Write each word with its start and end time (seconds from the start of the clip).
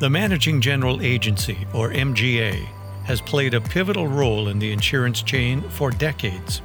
The 0.00 0.08
Managing 0.08 0.62
General 0.62 1.02
Agency, 1.02 1.66
or 1.74 1.90
MGA, 1.90 2.66
has 3.04 3.20
played 3.20 3.52
a 3.52 3.60
pivotal 3.60 4.08
role 4.08 4.48
in 4.48 4.58
the 4.58 4.72
insurance 4.72 5.22
chain 5.22 5.60
for 5.60 5.90
decades. 5.90 6.62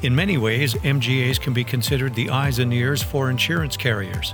In 0.00 0.14
many 0.14 0.38
ways, 0.38 0.72
MGAs 0.72 1.38
can 1.38 1.52
be 1.52 1.64
considered 1.64 2.14
the 2.14 2.30
eyes 2.30 2.58
and 2.58 2.72
ears 2.72 3.02
for 3.02 3.28
insurance 3.28 3.76
carriers. 3.76 4.32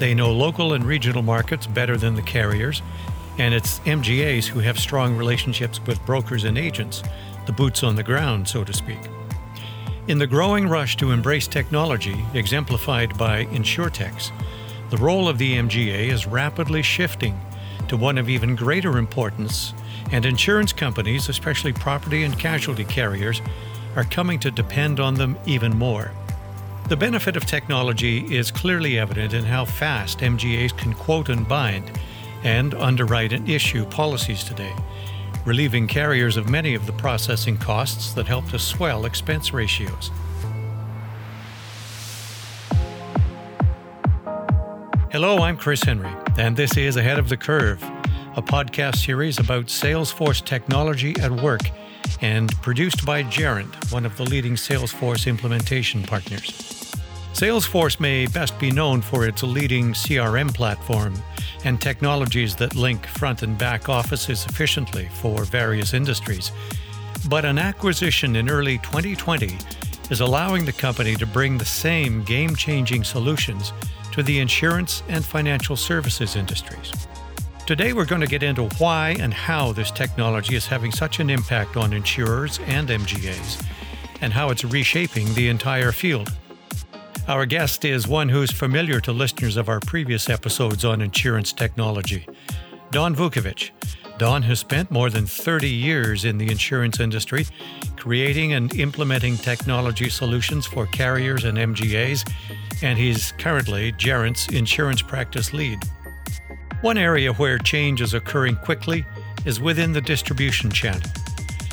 They 0.00 0.14
know 0.14 0.32
local 0.32 0.72
and 0.72 0.84
regional 0.84 1.22
markets 1.22 1.68
better 1.68 1.96
than 1.96 2.16
the 2.16 2.22
carriers, 2.22 2.82
and 3.38 3.54
it's 3.54 3.78
MGAs 3.80 4.48
who 4.48 4.58
have 4.58 4.76
strong 4.76 5.16
relationships 5.16 5.78
with 5.86 6.04
brokers 6.04 6.42
and 6.42 6.58
agents, 6.58 7.04
the 7.46 7.52
boots 7.52 7.84
on 7.84 7.94
the 7.94 8.02
ground, 8.02 8.48
so 8.48 8.64
to 8.64 8.72
speak. 8.72 8.98
In 10.08 10.18
the 10.18 10.26
growing 10.26 10.68
rush 10.68 10.96
to 10.96 11.12
embrace 11.12 11.46
technology, 11.46 12.24
exemplified 12.34 13.16
by 13.16 13.44
InsurTechs, 13.44 14.32
the 14.94 15.02
role 15.02 15.28
of 15.28 15.38
the 15.38 15.56
MGA 15.56 16.12
is 16.12 16.24
rapidly 16.24 16.80
shifting 16.80 17.36
to 17.88 17.96
one 17.96 18.16
of 18.16 18.28
even 18.28 18.54
greater 18.54 18.96
importance, 18.96 19.74
and 20.12 20.24
insurance 20.24 20.72
companies, 20.72 21.28
especially 21.28 21.72
property 21.72 22.22
and 22.22 22.38
casualty 22.38 22.84
carriers, 22.84 23.42
are 23.96 24.04
coming 24.04 24.38
to 24.38 24.52
depend 24.52 25.00
on 25.00 25.14
them 25.14 25.36
even 25.46 25.76
more. 25.76 26.12
The 26.88 26.96
benefit 26.96 27.36
of 27.36 27.44
technology 27.44 28.36
is 28.36 28.52
clearly 28.52 28.96
evident 28.96 29.34
in 29.34 29.42
how 29.42 29.64
fast 29.64 30.20
MGAs 30.20 30.76
can 30.76 30.94
quote 30.94 31.28
and 31.28 31.48
bind 31.48 31.90
and 32.44 32.72
underwrite 32.72 33.32
and 33.32 33.48
issue 33.48 33.84
policies 33.86 34.44
today, 34.44 34.76
relieving 35.44 35.88
carriers 35.88 36.36
of 36.36 36.48
many 36.48 36.72
of 36.76 36.86
the 36.86 36.92
processing 36.92 37.56
costs 37.56 38.12
that 38.12 38.28
help 38.28 38.48
to 38.50 38.60
swell 38.60 39.06
expense 39.06 39.52
ratios. 39.52 40.12
Hello, 45.14 45.42
I'm 45.42 45.56
Chris 45.56 45.80
Henry, 45.84 46.10
and 46.38 46.56
this 46.56 46.76
is 46.76 46.96
Ahead 46.96 47.20
of 47.20 47.28
the 47.28 47.36
Curve, 47.36 47.80
a 48.34 48.42
podcast 48.42 48.96
series 48.96 49.38
about 49.38 49.66
Salesforce 49.66 50.44
technology 50.44 51.14
at 51.20 51.30
work 51.30 51.60
and 52.20 52.50
produced 52.62 53.06
by 53.06 53.22
Gerent, 53.22 53.92
one 53.92 54.04
of 54.04 54.16
the 54.16 54.24
leading 54.24 54.54
Salesforce 54.54 55.28
implementation 55.28 56.02
partners. 56.02 56.50
Salesforce 57.32 58.00
may 58.00 58.26
best 58.26 58.58
be 58.58 58.72
known 58.72 59.00
for 59.00 59.24
its 59.24 59.44
leading 59.44 59.92
CRM 59.92 60.52
platform 60.52 61.14
and 61.62 61.80
technologies 61.80 62.56
that 62.56 62.74
link 62.74 63.06
front 63.06 63.44
and 63.44 63.56
back 63.56 63.88
offices 63.88 64.44
efficiently 64.46 65.08
for 65.20 65.44
various 65.44 65.94
industries. 65.94 66.50
But 67.28 67.44
an 67.44 67.58
acquisition 67.58 68.34
in 68.34 68.50
early 68.50 68.78
2020 68.78 69.58
is 70.10 70.20
allowing 70.20 70.64
the 70.64 70.72
company 70.72 71.14
to 71.14 71.24
bring 71.24 71.56
the 71.56 71.64
same 71.64 72.24
game 72.24 72.56
changing 72.56 73.04
solutions 73.04 73.72
to 74.14 74.22
the 74.22 74.38
insurance 74.38 75.02
and 75.08 75.24
financial 75.24 75.74
services 75.74 76.36
industries. 76.36 76.92
Today, 77.66 77.92
we're 77.92 78.04
going 78.04 78.20
to 78.20 78.28
get 78.28 78.44
into 78.44 78.68
why 78.78 79.16
and 79.18 79.34
how 79.34 79.72
this 79.72 79.90
technology 79.90 80.54
is 80.54 80.68
having 80.68 80.92
such 80.92 81.18
an 81.18 81.28
impact 81.28 81.76
on 81.76 81.92
insurers 81.92 82.60
and 82.66 82.88
MGAs, 82.88 83.66
and 84.20 84.32
how 84.32 84.50
it's 84.50 84.64
reshaping 84.64 85.34
the 85.34 85.48
entire 85.48 85.90
field. 85.90 86.32
Our 87.26 87.44
guest 87.44 87.84
is 87.84 88.06
one 88.06 88.28
who's 88.28 88.52
familiar 88.52 89.00
to 89.00 89.10
listeners 89.10 89.56
of 89.56 89.68
our 89.68 89.80
previous 89.80 90.30
episodes 90.30 90.84
on 90.84 91.00
insurance 91.00 91.52
technology, 91.52 92.24
Donn 92.92 93.16
Vucovich. 93.16 93.72
Donn 94.16 94.42
has 94.42 94.60
spent 94.60 94.92
more 94.92 95.10
than 95.10 95.26
30 95.26 95.68
years 95.68 96.24
in 96.24 96.38
the 96.38 96.48
insurance 96.48 97.00
industry, 97.00 97.46
creating 97.96 98.52
and 98.52 98.72
implementing 98.76 99.36
technology 99.36 100.08
solutions 100.08 100.66
for 100.66 100.86
carriers 100.86 101.44
and 101.44 101.58
MGAs, 101.58 102.24
and 102.82 102.96
he's 102.96 103.32
currently 103.32 103.90
Gerent's 103.92 104.46
insurance 104.48 105.02
practice 105.02 105.52
lead. 105.52 105.80
One 106.80 106.96
area 106.96 107.32
where 107.32 107.58
change 107.58 108.00
is 108.00 108.14
occurring 108.14 108.54
quickly 108.56 109.04
is 109.46 109.60
within 109.60 109.92
the 109.92 110.00
distribution 110.00 110.70
channel. 110.70 111.10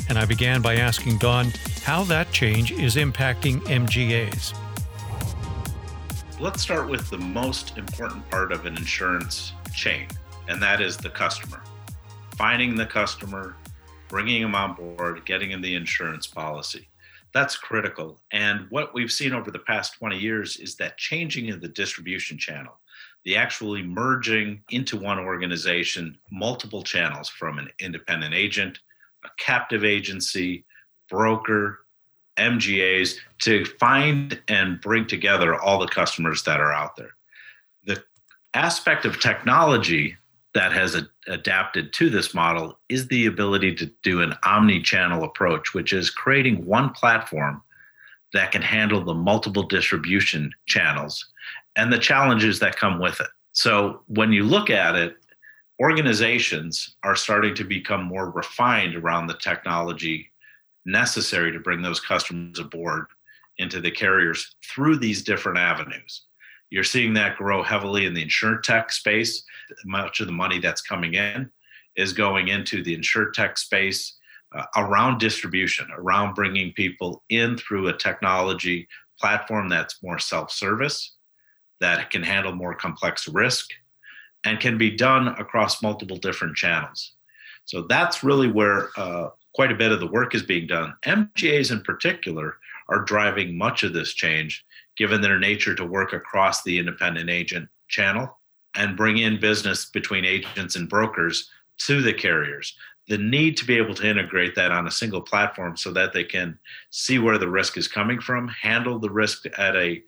And 0.08 0.18
I 0.18 0.24
began 0.24 0.62
by 0.62 0.76
asking 0.76 1.18
Donn 1.18 1.52
how 1.84 2.02
that 2.04 2.32
change 2.32 2.72
is 2.72 2.96
impacting 2.96 3.60
MGAs. 3.60 4.52
Let's 6.40 6.60
start 6.60 6.90
with 6.90 7.08
the 7.08 7.18
most 7.18 7.78
important 7.78 8.28
part 8.30 8.50
of 8.50 8.66
an 8.66 8.76
insurance 8.76 9.52
chain, 9.72 10.08
and 10.48 10.60
that 10.60 10.80
is 10.80 10.96
the 10.96 11.10
customer 11.10 11.62
finding 12.36 12.74
the 12.74 12.86
customer, 12.86 13.56
bringing 14.08 14.42
them 14.42 14.54
on 14.54 14.74
board, 14.74 15.24
getting 15.24 15.50
them 15.50 15.62
the 15.62 15.74
insurance 15.74 16.26
policy. 16.26 16.88
That's 17.32 17.56
critical. 17.56 18.20
And 18.30 18.66
what 18.70 18.94
we've 18.94 19.10
seen 19.10 19.32
over 19.32 19.50
the 19.50 19.58
past 19.60 19.94
20 19.94 20.18
years 20.18 20.56
is 20.56 20.76
that 20.76 20.98
changing 20.98 21.50
of 21.50 21.60
the 21.60 21.68
distribution 21.68 22.36
channel, 22.36 22.78
the 23.24 23.36
actually 23.36 23.82
merging 23.82 24.62
into 24.70 24.98
one 24.98 25.18
organization 25.18 26.18
multiple 26.30 26.82
channels 26.82 27.28
from 27.28 27.58
an 27.58 27.70
independent 27.78 28.34
agent, 28.34 28.78
a 29.24 29.28
captive 29.38 29.84
agency, 29.84 30.64
broker, 31.08 31.80
MGAs 32.36 33.16
to 33.42 33.64
find 33.78 34.40
and 34.48 34.80
bring 34.80 35.06
together 35.06 35.60
all 35.60 35.78
the 35.78 35.88
customers 35.88 36.42
that 36.44 36.60
are 36.60 36.72
out 36.72 36.96
there. 36.96 37.14
The 37.86 38.02
aspect 38.54 39.04
of 39.04 39.20
technology 39.20 40.16
that 40.54 40.72
has 40.72 40.94
a, 40.94 41.08
adapted 41.28 41.92
to 41.94 42.10
this 42.10 42.34
model 42.34 42.78
is 42.88 43.08
the 43.08 43.26
ability 43.26 43.74
to 43.74 43.86
do 44.02 44.20
an 44.20 44.34
omni-channel 44.44 45.24
approach, 45.24 45.72
which 45.72 45.92
is 45.92 46.10
creating 46.10 46.64
one 46.66 46.90
platform 46.90 47.62
that 48.32 48.52
can 48.52 48.62
handle 48.62 49.04
the 49.04 49.14
multiple 49.14 49.62
distribution 49.62 50.52
channels 50.66 51.26
and 51.76 51.92
the 51.92 51.98
challenges 51.98 52.58
that 52.58 52.76
come 52.76 52.98
with 52.98 53.20
it. 53.20 53.28
So 53.52 54.02
when 54.06 54.32
you 54.32 54.44
look 54.44 54.70
at 54.70 54.94
it, 54.94 55.16
organizations 55.80 56.96
are 57.02 57.16
starting 57.16 57.54
to 57.56 57.64
become 57.64 58.04
more 58.04 58.30
refined 58.30 58.94
around 58.94 59.26
the 59.26 59.38
technology 59.38 60.30
necessary 60.84 61.52
to 61.52 61.60
bring 61.60 61.82
those 61.82 62.00
customers 62.00 62.58
aboard 62.58 63.06
into 63.58 63.80
the 63.80 63.90
carriers 63.90 64.54
through 64.64 64.96
these 64.96 65.22
different 65.22 65.58
avenues. 65.58 66.22
You're 66.72 66.84
seeing 66.84 67.12
that 67.14 67.36
grow 67.36 67.62
heavily 67.62 68.06
in 68.06 68.14
the 68.14 68.24
insurtech 68.24 68.92
space. 68.92 69.44
Much 69.84 70.20
of 70.20 70.26
the 70.26 70.32
money 70.32 70.58
that's 70.58 70.80
coming 70.80 71.12
in 71.12 71.50
is 71.96 72.14
going 72.14 72.48
into 72.48 72.82
the 72.82 72.96
insurtech 72.96 73.58
space 73.58 74.16
uh, 74.56 74.64
around 74.76 75.18
distribution, 75.18 75.86
around 75.94 76.32
bringing 76.34 76.72
people 76.72 77.24
in 77.28 77.58
through 77.58 77.88
a 77.88 77.98
technology 77.98 78.88
platform 79.20 79.68
that's 79.68 80.02
more 80.02 80.18
self-service, 80.18 81.14
that 81.80 82.10
can 82.10 82.22
handle 82.22 82.54
more 82.54 82.74
complex 82.74 83.28
risk, 83.28 83.68
and 84.46 84.58
can 84.58 84.78
be 84.78 84.96
done 84.96 85.28
across 85.28 85.82
multiple 85.82 86.16
different 86.16 86.56
channels. 86.56 87.12
So 87.66 87.82
that's 87.82 88.24
really 88.24 88.50
where 88.50 88.88
uh, 88.96 89.28
quite 89.54 89.72
a 89.72 89.76
bit 89.76 89.92
of 89.92 90.00
the 90.00 90.10
work 90.10 90.34
is 90.34 90.42
being 90.42 90.68
done. 90.68 90.94
MGAs 91.04 91.70
in 91.70 91.82
particular 91.82 92.56
are 92.88 93.04
driving 93.04 93.58
much 93.58 93.82
of 93.82 93.92
this 93.92 94.14
change 94.14 94.64
given 94.96 95.20
their 95.20 95.38
nature 95.38 95.74
to 95.74 95.84
work 95.84 96.12
across 96.12 96.62
the 96.62 96.78
independent 96.78 97.30
agent 97.30 97.68
channel 97.88 98.38
and 98.74 98.96
bring 98.96 99.18
in 99.18 99.40
business 99.40 99.86
between 99.86 100.24
agents 100.24 100.76
and 100.76 100.88
brokers 100.88 101.50
to 101.78 102.02
the 102.02 102.12
carriers. 102.12 102.74
The 103.08 103.18
need 103.18 103.56
to 103.58 103.64
be 103.64 103.76
able 103.76 103.94
to 103.96 104.08
integrate 104.08 104.54
that 104.54 104.70
on 104.70 104.86
a 104.86 104.90
single 104.90 105.20
platform 105.20 105.76
so 105.76 105.92
that 105.92 106.12
they 106.12 106.24
can 106.24 106.58
see 106.90 107.18
where 107.18 107.38
the 107.38 107.48
risk 107.48 107.76
is 107.76 107.88
coming 107.88 108.20
from, 108.20 108.48
handle 108.48 108.98
the 108.98 109.10
risk 109.10 109.44
at 109.58 109.76
a, 109.76 110.02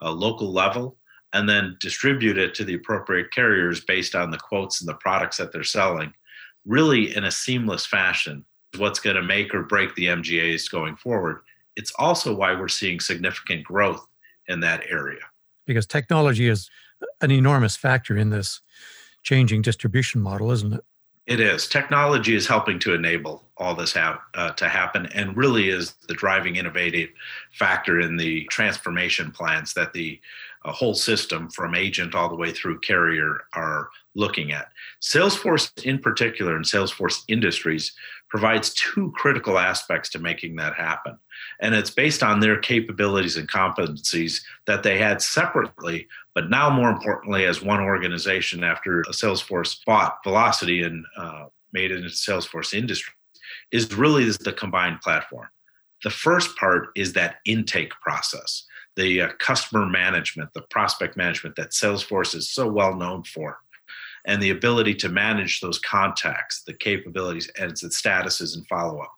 a 0.00 0.10
local 0.10 0.52
level, 0.52 0.96
and 1.32 1.48
then 1.48 1.76
distribute 1.80 2.38
it 2.38 2.54
to 2.54 2.64
the 2.64 2.74
appropriate 2.74 3.32
carriers 3.32 3.80
based 3.80 4.14
on 4.14 4.30
the 4.30 4.38
quotes 4.38 4.80
and 4.80 4.88
the 4.88 4.94
products 4.94 5.36
that 5.36 5.52
they're 5.52 5.64
selling, 5.64 6.12
really 6.64 7.14
in 7.16 7.24
a 7.24 7.30
seamless 7.30 7.84
fashion. 7.84 8.44
What's 8.78 9.00
going 9.00 9.16
to 9.16 9.22
make 9.22 9.54
or 9.54 9.62
break 9.62 9.94
the 9.94 10.06
MGAs 10.06 10.70
going 10.70 10.96
forward. 10.96 11.40
It's 11.76 11.92
also 11.98 12.34
why 12.34 12.54
we're 12.54 12.68
seeing 12.68 13.00
significant 13.00 13.64
growth 13.64 14.06
in 14.48 14.60
that 14.60 14.82
area. 14.88 15.20
Because 15.66 15.86
technology 15.86 16.48
is 16.48 16.70
an 17.20 17.30
enormous 17.30 17.76
factor 17.76 18.16
in 18.16 18.30
this 18.30 18.60
changing 19.22 19.62
distribution 19.62 20.20
model, 20.20 20.50
isn't 20.52 20.72
it? 20.72 20.84
It 21.26 21.40
is. 21.40 21.66
Technology 21.66 22.36
is 22.36 22.46
helping 22.46 22.78
to 22.80 22.94
enable 22.94 23.42
all 23.56 23.74
this 23.74 23.94
ha- 23.94 24.22
uh, 24.34 24.50
to 24.52 24.68
happen 24.68 25.06
and 25.06 25.36
really 25.36 25.70
is 25.70 25.94
the 26.06 26.14
driving 26.14 26.56
innovative 26.56 27.08
factor 27.52 28.00
in 28.00 28.16
the 28.16 28.44
transformation 28.44 29.32
plans 29.32 29.74
that 29.74 29.92
the 29.92 30.20
uh, 30.66 30.72
whole 30.72 30.94
system 30.94 31.48
from 31.50 31.74
agent 31.74 32.14
all 32.14 32.28
the 32.28 32.36
way 32.36 32.50
through 32.50 32.80
carrier 32.80 33.38
are 33.54 33.88
looking 34.14 34.52
at. 34.52 34.68
Salesforce, 35.00 35.70
in 35.84 35.98
particular, 35.98 36.56
and 36.56 36.64
Salesforce 36.64 37.22
Industries 37.28 37.92
provides 38.28 38.74
two 38.74 39.12
critical 39.14 39.58
aspects 39.58 40.08
to 40.10 40.18
making 40.18 40.56
that 40.56 40.74
happen. 40.74 41.16
And 41.60 41.74
it's 41.74 41.90
based 41.90 42.22
on 42.22 42.40
their 42.40 42.58
capabilities 42.58 43.36
and 43.36 43.48
competencies 43.48 44.42
that 44.66 44.82
they 44.82 44.98
had 44.98 45.22
separately, 45.22 46.08
but 46.34 46.50
now 46.50 46.68
more 46.68 46.90
importantly, 46.90 47.44
as 47.44 47.62
one 47.62 47.80
organization 47.80 48.64
after 48.64 49.04
Salesforce 49.10 49.78
bought 49.86 50.18
Vlocity 50.24 50.84
and 50.84 51.04
uh, 51.16 51.46
made 51.72 51.92
it 51.92 51.98
into 51.98 52.08
Salesforce 52.08 52.74
Industry, 52.74 53.14
is 53.70 53.94
really 53.94 54.24
the 54.24 54.52
combined 54.52 55.00
platform. 55.00 55.48
The 56.02 56.10
first 56.10 56.56
part 56.56 56.88
is 56.96 57.12
that 57.12 57.36
intake 57.46 57.92
process, 58.02 58.64
the 58.96 59.22
uh, 59.22 59.28
customer 59.38 59.86
management, 59.86 60.52
the 60.54 60.62
prospect 60.62 61.16
management 61.16 61.56
that 61.56 61.70
Salesforce 61.70 62.34
is 62.34 62.50
so 62.50 62.66
well 62.66 62.96
known 62.96 63.22
for 63.24 63.58
and 64.26 64.42
the 64.42 64.50
ability 64.50 64.94
to 64.94 65.08
manage 65.08 65.60
those 65.60 65.78
contacts, 65.78 66.62
the 66.62 66.74
capabilities, 66.74 67.50
and 67.58 67.70
its 67.70 67.84
statuses 67.84 68.56
and 68.56 68.66
follow 68.66 69.00
up. 69.00 69.14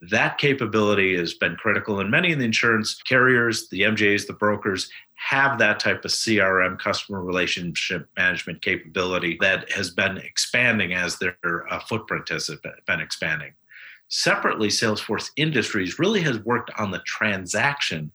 That 0.00 0.38
capability 0.38 1.16
has 1.16 1.34
been 1.34 1.56
critical, 1.56 2.00
and 2.00 2.10
many 2.10 2.32
of 2.32 2.38
the 2.38 2.44
insurance 2.44 3.00
carriers, 3.02 3.68
the 3.68 3.82
MGAs, 3.82 4.26
the 4.26 4.32
brokers 4.32 4.90
have 5.14 5.58
that 5.58 5.80
type 5.80 6.04
of 6.04 6.10
CRM, 6.10 6.78
customer 6.78 7.22
relationship 7.22 8.08
management 8.16 8.60
capability 8.60 9.38
that 9.40 9.70
has 9.72 9.90
been 9.90 10.18
expanding 10.18 10.92
as 10.92 11.18
their 11.18 11.36
uh, 11.70 11.80
footprint 11.80 12.28
has 12.28 12.50
been 12.86 13.00
expanding. 13.00 13.52
Separately, 14.08 14.68
Salesforce 14.68 15.30
Industries 15.36 15.98
really 15.98 16.20
has 16.20 16.38
worked 16.40 16.70
on 16.78 16.90
the 16.90 17.00
transaction 17.06 18.12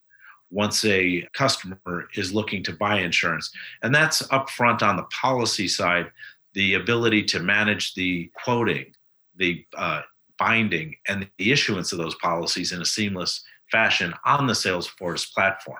once 0.51 0.83
a 0.85 1.27
customer 1.33 2.07
is 2.15 2.33
looking 2.33 2.61
to 2.63 2.73
buy 2.73 2.99
insurance. 2.99 3.51
And 3.81 3.95
that's 3.95 4.21
upfront 4.27 4.81
on 4.81 4.97
the 4.97 5.03
policy 5.03 5.67
side, 5.67 6.11
the 6.53 6.75
ability 6.75 7.23
to 7.23 7.39
manage 7.39 7.93
the 7.95 8.29
quoting, 8.43 8.93
the 9.35 9.65
uh, 9.75 10.01
binding, 10.37 10.95
and 11.07 11.27
the 11.37 11.51
issuance 11.51 11.91
of 11.91 11.97
those 11.97 12.15
policies 12.15 12.73
in 12.73 12.81
a 12.81 12.85
seamless 12.85 13.43
fashion 13.71 14.13
on 14.25 14.45
the 14.45 14.53
Salesforce 14.53 15.33
platform. 15.33 15.79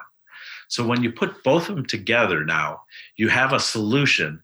So 0.68 0.86
when 0.86 1.02
you 1.02 1.12
put 1.12 1.44
both 1.44 1.68
of 1.68 1.76
them 1.76 1.84
together 1.84 2.44
now, 2.44 2.80
you 3.16 3.28
have 3.28 3.52
a 3.52 3.60
solution 3.60 4.42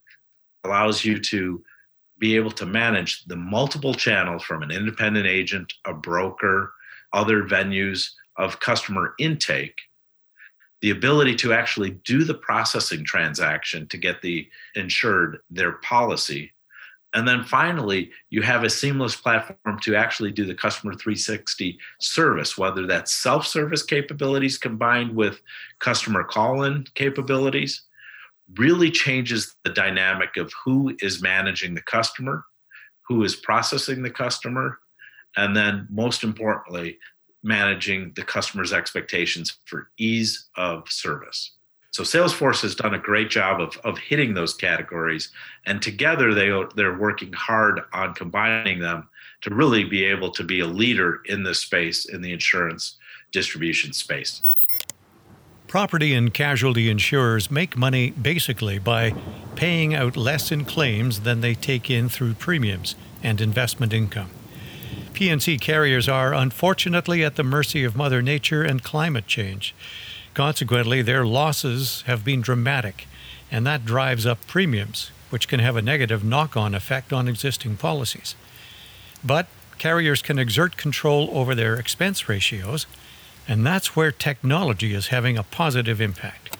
that 0.63 0.69
allows 0.69 1.05
you 1.05 1.19
to 1.21 1.63
be 2.19 2.37
able 2.37 2.51
to 2.51 2.67
manage 2.67 3.25
the 3.25 3.37
multiple 3.37 3.95
channels 3.95 4.43
from 4.43 4.63
an 4.63 4.71
independent 4.71 5.27
agent, 5.27 5.73
a 5.87 5.95
broker, 5.95 6.73
other 7.15 7.45
venues 7.45 8.11
of 8.37 8.61
customer 8.61 9.15
intake 9.19 9.75
the 10.81 10.91
ability 10.91 11.35
to 11.37 11.53
actually 11.53 11.91
do 12.05 12.25
the 12.25 12.35
processing 12.35 13.05
transaction 13.05 13.89
to 13.89 13.97
get 13.97 14.23
the 14.23 14.49
insured 14.75 15.39
their 15.51 15.73
policy. 15.73 16.53
And 17.15 17.27
then 17.27 17.43
finally, 17.43 18.11
you 18.29 18.43
have 18.43 18.65
a 18.65 18.71
seamless 18.71 19.17
platform 19.17 19.79
to 19.83 19.97
actually 19.97 20.31
do 20.31 20.45
the 20.45 20.55
customer 20.55 20.93
360 20.93 21.79
service, 22.01 22.59
whether 22.59 22.87
that's 22.87 23.15
self 23.15 23.47
service 23.47 23.83
capabilities 23.83 24.59
combined 24.59 25.17
with 25.17 25.41
customer 25.81 26.23
call 26.23 26.65
in 26.65 26.85
capabilities, 26.95 27.83
really 28.57 28.91
changes 28.91 29.57
the 29.65 29.71
dynamic 29.71 30.37
of 30.37 30.53
who 30.65 30.95
is 31.01 31.23
managing 31.23 31.75
the 31.75 31.83
customer, 31.83 32.45
who 33.09 33.25
is 33.25 33.37
processing 33.37 34.03
the 34.03 34.11
customer, 34.11 34.79
and 35.37 35.57
then 35.57 35.87
most 35.91 36.23
importantly, 36.23 36.99
managing 37.49 38.13
the 38.15 38.23
customer's 38.23 38.73
expectations 38.73 39.57
for 39.65 39.91
ease 39.97 40.49
of 40.57 40.89
service. 40.89 41.53
So 41.91 42.03
Salesforce 42.03 42.61
has 42.63 42.75
done 42.75 42.95
a 42.95 42.99
great 42.99 43.31
job 43.31 43.61
of, 43.61 43.77
of 43.83 43.99
hitting 43.99 44.35
those 44.35 44.55
categories, 44.55 45.31
and 45.67 45.83
together 45.83 46.35
they 46.35 46.51
they're 46.77 46.99
working 46.99 47.33
hard 47.33 47.81
on 47.93 48.15
combining 48.15 48.79
them 48.79 49.09
to 49.41 49.55
really 49.55 49.85
be 49.85 50.05
able 50.05 50.31
to 50.33 50.45
be 50.45 50.61
a 50.61 50.67
leader 50.67 51.21
in 51.25 51.43
this 51.43 51.61
space 51.61 52.05
in 52.05 52.21
the 52.21 52.33
insurance 52.33 52.99
distribution 53.33 53.93
space. 53.93 54.43
Property 55.67 56.15
and 56.15 56.33
casualty 56.33 56.89
insurers 56.89 57.51
make 57.51 57.77
money 57.77 58.11
basically 58.11 58.79
by 58.79 59.13
paying 59.55 59.95
out 59.95 60.17
less 60.17 60.53
in 60.53 60.65
claims 60.65 61.21
than 61.21 61.41
they 61.41 61.55
take 61.55 61.91
in 61.91 62.09
through 62.09 62.35
premiums 62.35 62.95
and 63.23 63.41
investment 63.41 63.93
income. 63.93 64.31
P&C 65.19 65.59
carriers 65.59 66.09
are 66.09 66.33
unfortunately 66.33 67.25
at 67.25 67.35
the 67.35 67.43
mercy 67.43 67.83
of 67.83 67.97
Mother 67.97 68.23
Nature 68.23 68.63
and 68.63 68.85
climate 68.85 69.27
change. 69.27 69.75
Consequently, 70.33 71.03
their 71.03 71.27
losses 71.27 72.03
have 72.03 72.25
been 72.25 72.41
dramatic, 72.41 73.09
and 73.51 73.67
that 73.67 73.85
drives 73.85 74.27
up 74.27 74.39
premiums, 74.47 75.11
which 75.31 75.49
can 75.49 75.59
have 75.59 75.75
a 75.75 75.83
negative 75.83 76.23
knock 76.23 76.57
on 76.57 76.73
effect 76.73 77.13
on 77.13 77.27
existing 77.27 77.77
policies. 77.77 78.37
But 79.25 79.49
carriers 79.79 80.23
can 80.23 80.39
exert 80.39 80.77
control 80.77 81.31
over 81.33 81.53
their 81.53 81.75
expense 81.75 82.29
ratios, 82.29 82.87
and 83.49 83.67
that's 83.67 83.97
where 83.97 84.13
technology 84.13 84.95
is 84.95 85.09
having 85.09 85.37
a 85.37 85.43
positive 85.43 86.01
impact. 86.01 86.57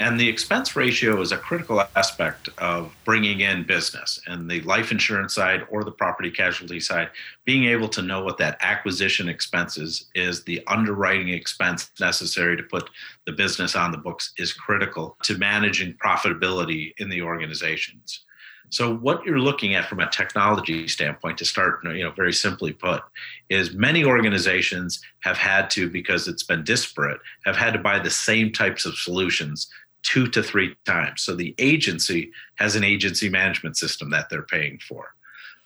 And 0.00 0.18
the 0.18 0.28
expense 0.28 0.74
ratio 0.74 1.20
is 1.20 1.30
a 1.30 1.36
critical 1.36 1.80
aspect 1.94 2.48
of 2.58 2.92
bringing 3.04 3.40
in 3.40 3.62
business 3.62 4.20
and 4.26 4.50
the 4.50 4.60
life 4.62 4.90
insurance 4.90 5.34
side 5.34 5.64
or 5.70 5.84
the 5.84 5.92
property 5.92 6.32
casualty 6.32 6.80
side, 6.80 7.10
being 7.44 7.66
able 7.66 7.88
to 7.90 8.02
know 8.02 8.22
what 8.22 8.36
that 8.38 8.58
acquisition 8.60 9.28
expenses 9.28 10.06
is, 10.16 10.42
the 10.42 10.64
underwriting 10.66 11.28
expense 11.28 11.90
necessary 12.00 12.56
to 12.56 12.62
put 12.64 12.90
the 13.24 13.32
business 13.32 13.76
on 13.76 13.92
the 13.92 13.98
books 13.98 14.32
is 14.36 14.52
critical 14.52 15.16
to 15.22 15.38
managing 15.38 15.94
profitability 15.94 16.92
in 16.98 17.08
the 17.08 17.22
organizations. 17.22 18.24
So 18.70 18.96
what 18.96 19.24
you're 19.24 19.38
looking 19.38 19.76
at 19.76 19.88
from 19.88 20.00
a 20.00 20.10
technology 20.10 20.88
standpoint 20.88 21.38
to 21.38 21.44
start, 21.44 21.84
you 21.84 22.02
know, 22.02 22.10
very 22.10 22.32
simply 22.32 22.72
put, 22.72 23.02
is 23.48 23.74
many 23.74 24.04
organizations 24.04 25.00
have 25.20 25.36
had 25.36 25.70
to, 25.70 25.88
because 25.88 26.26
it's 26.26 26.42
been 26.42 26.64
disparate, 26.64 27.20
have 27.44 27.56
had 27.56 27.74
to 27.74 27.78
buy 27.78 28.00
the 28.00 28.10
same 28.10 28.50
types 28.50 28.84
of 28.84 28.96
solutions 28.96 29.70
two 30.04 30.28
to 30.28 30.42
three 30.42 30.76
times. 30.84 31.22
So 31.22 31.34
the 31.34 31.54
agency 31.58 32.30
has 32.56 32.76
an 32.76 32.84
agency 32.84 33.28
management 33.28 33.76
system 33.76 34.10
that 34.10 34.30
they're 34.30 34.42
paying 34.42 34.78
for. 34.78 35.14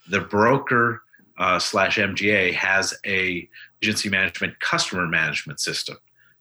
The 0.09 0.21
broker 0.21 1.03
uh, 1.37 1.59
slash 1.59 1.97
MGA 1.97 2.53
has 2.53 2.93
a 3.05 3.47
agency 3.81 4.09
management 4.09 4.59
customer 4.59 5.07
management 5.07 5.59
system 5.59 5.97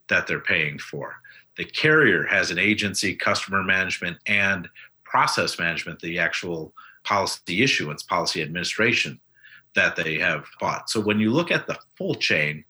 that 0.09 0.27
they're 0.27 0.41
paying 0.41 0.79
for. 0.79 1.17
The 1.57 1.65
carrier 1.65 2.25
has 2.25 2.51
an 2.51 2.59
agency 2.59 3.15
customer 3.15 3.63
management 3.63 4.17
and 4.27 4.69
process 5.05 5.59
management, 5.59 6.01
the 6.01 6.19
actual 6.19 6.73
policy 7.05 7.63
issuance, 7.63 8.03
policy 8.03 8.43
administration 8.43 9.21
that 9.75 9.97
they 9.97 10.19
have 10.19 10.45
bought. 10.61 10.89
So 10.91 11.01
when 11.01 11.19
you 11.19 11.31
look 11.31 11.51
at 11.51 11.67
the 11.67 11.79
full 11.97 12.15
chain, 12.15 12.65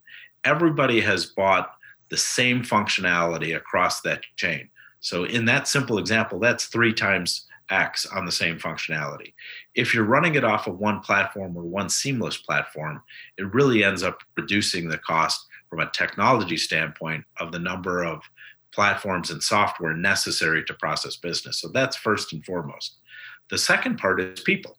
everybody 0.44 1.00
has 1.00 1.26
bought 1.26 1.72
the 2.10 2.16
same 2.16 2.62
functionality 2.62 3.56
across 3.56 4.00
that 4.02 4.22
chain. 4.36 4.68
So 5.00 5.24
in 5.24 5.44
that 5.46 5.68
simple 5.68 5.98
example, 5.98 6.38
that's 6.38 6.66
three 6.66 6.92
times 6.92 7.46
X 7.70 8.06
on 8.06 8.24
the 8.24 8.32
same 8.32 8.58
functionality. 8.58 9.34
If 9.74 9.94
you're 9.94 10.04
running 10.04 10.34
it 10.34 10.44
off 10.44 10.66
of 10.66 10.78
one 10.78 11.00
platform 11.00 11.56
or 11.56 11.62
one 11.62 11.88
seamless 11.88 12.36
platform, 12.36 13.02
it 13.36 13.52
really 13.54 13.84
ends 13.84 14.02
up 14.02 14.20
reducing 14.36 14.88
the 14.88 14.98
cost 14.98 15.46
from 15.68 15.80
a 15.80 15.90
technology 15.90 16.56
standpoint 16.56 17.24
of 17.38 17.52
the 17.52 17.58
number 17.58 18.02
of 18.02 18.22
platforms 18.72 19.30
and 19.30 19.42
software 19.42 19.94
necessary 19.94 20.64
to 20.64 20.74
process 20.74 21.16
business. 21.16 21.60
So 21.60 21.68
that's 21.68 21.96
first 21.96 22.32
and 22.32 22.44
foremost. 22.44 22.98
The 23.50 23.58
second 23.58 23.98
part 23.98 24.20
is 24.20 24.40
people. 24.40 24.78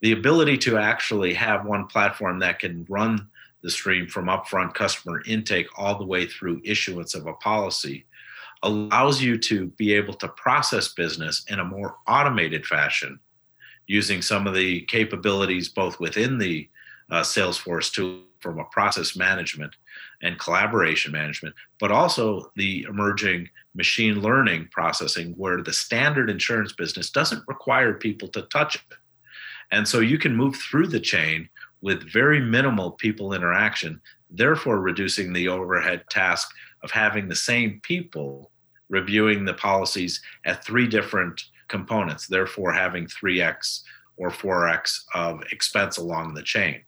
The 0.00 0.12
ability 0.12 0.58
to 0.58 0.78
actually 0.78 1.34
have 1.34 1.64
one 1.64 1.86
platform 1.86 2.40
that 2.40 2.58
can 2.58 2.84
run 2.88 3.28
the 3.62 3.70
stream 3.70 4.08
from 4.08 4.26
upfront 4.26 4.74
customer 4.74 5.22
intake 5.26 5.66
all 5.78 5.96
the 5.96 6.04
way 6.04 6.26
through 6.26 6.60
issuance 6.64 7.14
of 7.14 7.26
a 7.26 7.34
policy 7.34 8.04
allows 8.62 9.20
you 9.20 9.36
to 9.38 9.66
be 9.76 9.92
able 9.92 10.14
to 10.14 10.28
process 10.28 10.92
business 10.92 11.44
in 11.48 11.58
a 11.58 11.64
more 11.64 11.96
automated 12.06 12.64
fashion 12.64 13.18
using 13.86 14.22
some 14.22 14.46
of 14.46 14.54
the 14.54 14.82
capabilities 14.82 15.68
both 15.68 15.98
within 15.98 16.38
the 16.38 16.68
uh, 17.10 17.22
Salesforce 17.22 17.92
tool 17.92 18.20
from 18.40 18.58
a 18.58 18.64
process 18.66 19.16
management 19.16 19.74
and 20.22 20.38
collaboration 20.38 21.12
management, 21.12 21.54
but 21.78 21.90
also 21.90 22.50
the 22.56 22.82
emerging 22.88 23.48
machine 23.74 24.20
learning 24.20 24.68
processing 24.70 25.32
where 25.36 25.62
the 25.62 25.72
standard 25.72 26.30
insurance 26.30 26.72
business 26.72 27.10
doesn't 27.10 27.46
require 27.48 27.94
people 27.94 28.28
to 28.28 28.42
touch 28.42 28.76
it. 28.76 28.96
And 29.70 29.86
so 29.86 30.00
you 30.00 30.18
can 30.18 30.36
move 30.36 30.56
through 30.56 30.88
the 30.88 31.00
chain 31.00 31.48
with 31.80 32.10
very 32.12 32.40
minimal 32.40 32.92
people 32.92 33.32
interaction, 33.32 34.00
therefore 34.30 34.80
reducing 34.80 35.32
the 35.32 35.48
overhead 35.48 36.04
task 36.10 36.48
of 36.82 36.90
having 36.90 37.28
the 37.28 37.36
same 37.36 37.80
people 37.82 38.51
reviewing 38.92 39.44
the 39.44 39.54
policies 39.54 40.20
at 40.44 40.62
three 40.62 40.86
different 40.86 41.46
components, 41.68 42.26
therefore 42.26 42.72
having 42.72 43.06
3x 43.06 43.80
or 44.18 44.30
4x 44.30 45.04
of 45.14 45.42
expense 45.50 45.96
along 45.96 46.34
the 46.34 46.42
chain. 46.42 46.82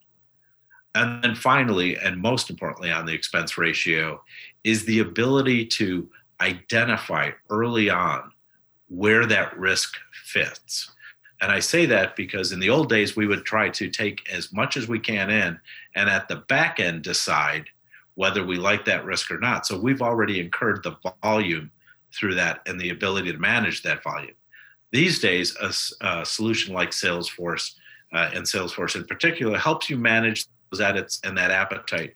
And 0.94 1.24
then 1.24 1.34
finally, 1.34 1.96
and 1.96 2.20
most 2.20 2.50
importantly 2.50 2.92
on 2.92 3.06
the 3.06 3.14
expense 3.14 3.58
ratio, 3.58 4.22
is 4.62 4.84
the 4.84 5.00
ability 5.00 5.64
to 5.66 6.08
identify 6.40 7.30
early 7.48 7.88
on 7.88 8.30
where 8.88 9.24
that 9.26 9.58
risk 9.58 9.96
fits. 10.24 10.90
And 11.40 11.50
I 11.50 11.58
say 11.58 11.86
that 11.86 12.14
because 12.16 12.52
in 12.52 12.60
the 12.60 12.70
old 12.70 12.90
days, 12.90 13.16
we 13.16 13.26
would 13.26 13.44
try 13.44 13.70
to 13.70 13.88
take 13.88 14.30
as 14.30 14.52
much 14.52 14.76
as 14.76 14.86
we 14.86 15.00
can 15.00 15.30
in 15.30 15.58
and 15.94 16.08
at 16.08 16.28
the 16.28 16.36
back 16.36 16.78
end 16.78 17.02
decide 17.02 17.64
whether 18.14 18.44
we 18.44 18.56
like 18.56 18.84
that 18.84 19.04
risk 19.04 19.30
or 19.30 19.38
not. 19.38 19.66
So 19.66 19.78
we've 19.78 20.02
already 20.02 20.38
incurred 20.38 20.82
the 20.82 20.96
volume 21.22 21.70
through 22.14 22.34
that 22.36 22.60
and 22.66 22.80
the 22.80 22.90
ability 22.90 23.32
to 23.32 23.38
manage 23.38 23.82
that 23.82 24.02
volume. 24.02 24.34
These 24.92 25.18
days, 25.20 25.56
a, 25.60 25.72
a 26.06 26.24
solution 26.24 26.72
like 26.72 26.90
Salesforce 26.90 27.72
uh, 28.12 28.30
and 28.32 28.44
Salesforce 28.44 28.94
in 28.94 29.04
particular 29.04 29.58
helps 29.58 29.90
you 29.90 29.98
manage 29.98 30.46
those 30.70 30.80
edits 30.80 31.20
and 31.24 31.36
that 31.36 31.50
appetite 31.50 32.14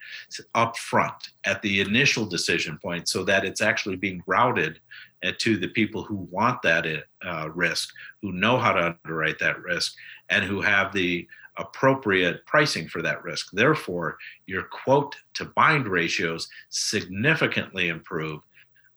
up 0.54 0.76
front 0.76 1.30
at 1.44 1.60
the 1.62 1.80
initial 1.80 2.24
decision 2.24 2.78
point 2.80 3.08
so 3.08 3.24
that 3.24 3.44
it's 3.44 3.60
actually 3.60 3.96
being 3.96 4.22
routed 4.26 4.80
uh, 5.24 5.32
to 5.38 5.56
the 5.56 5.68
people 5.68 6.04
who 6.04 6.28
want 6.30 6.62
that 6.62 6.86
uh, 7.26 7.48
risk, 7.54 7.92
who 8.22 8.32
know 8.32 8.56
how 8.56 8.72
to 8.72 8.96
underwrite 9.04 9.38
that 9.38 9.60
risk, 9.60 9.94
and 10.30 10.44
who 10.44 10.60
have 10.60 10.92
the 10.92 11.26
appropriate 11.56 12.46
pricing 12.46 12.86
for 12.88 13.02
that 13.02 13.22
risk. 13.24 13.50
Therefore, 13.52 14.16
your 14.46 14.62
quote 14.62 15.16
to 15.34 15.44
bind 15.44 15.88
ratios 15.88 16.48
significantly 16.68 17.88
improve 17.88 18.40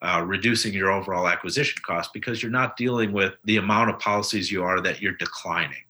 uh, 0.01 0.23
reducing 0.25 0.73
your 0.73 0.91
overall 0.91 1.27
acquisition 1.27 1.81
cost 1.85 2.11
because 2.13 2.41
you're 2.41 2.51
not 2.51 2.77
dealing 2.77 3.11
with 3.11 3.33
the 3.45 3.57
amount 3.57 3.89
of 3.89 3.99
policies 3.99 4.51
you 4.51 4.63
are 4.63 4.81
that 4.81 5.01
you're 5.01 5.13
declining. 5.13 5.83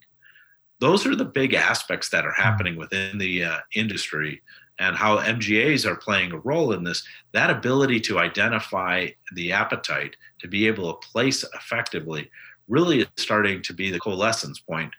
Those 0.80 1.06
are 1.06 1.16
the 1.16 1.26
big 1.26 1.54
aspects 1.54 2.10
that 2.10 2.26
are 2.26 2.34
hmm. 2.36 2.42
happening 2.42 2.76
within 2.76 3.18
the 3.18 3.44
uh, 3.44 3.58
industry 3.76 4.42
and 4.80 4.96
how 4.96 5.18
MGAs 5.18 5.86
are 5.86 5.96
playing 5.96 6.32
a 6.32 6.40
role 6.40 6.74
in 6.74 6.84
this. 6.84 7.04
That 7.34 7.52
ability 7.52 8.00
to 8.02 8.20
identify 8.20 9.10
the 9.34 9.52
appetite 9.52 10.16
to 10.40 10.48
be 10.48 10.68
able 10.68 10.92
to 10.92 11.08
place 11.08 11.46
effectively 11.54 12.30
really 12.68 13.02
is 13.02 13.08
starting 13.18 13.62
to 13.62 13.74
be 13.74 13.92
the 13.92 14.00
coalescence 14.00 14.60
point 14.60 14.92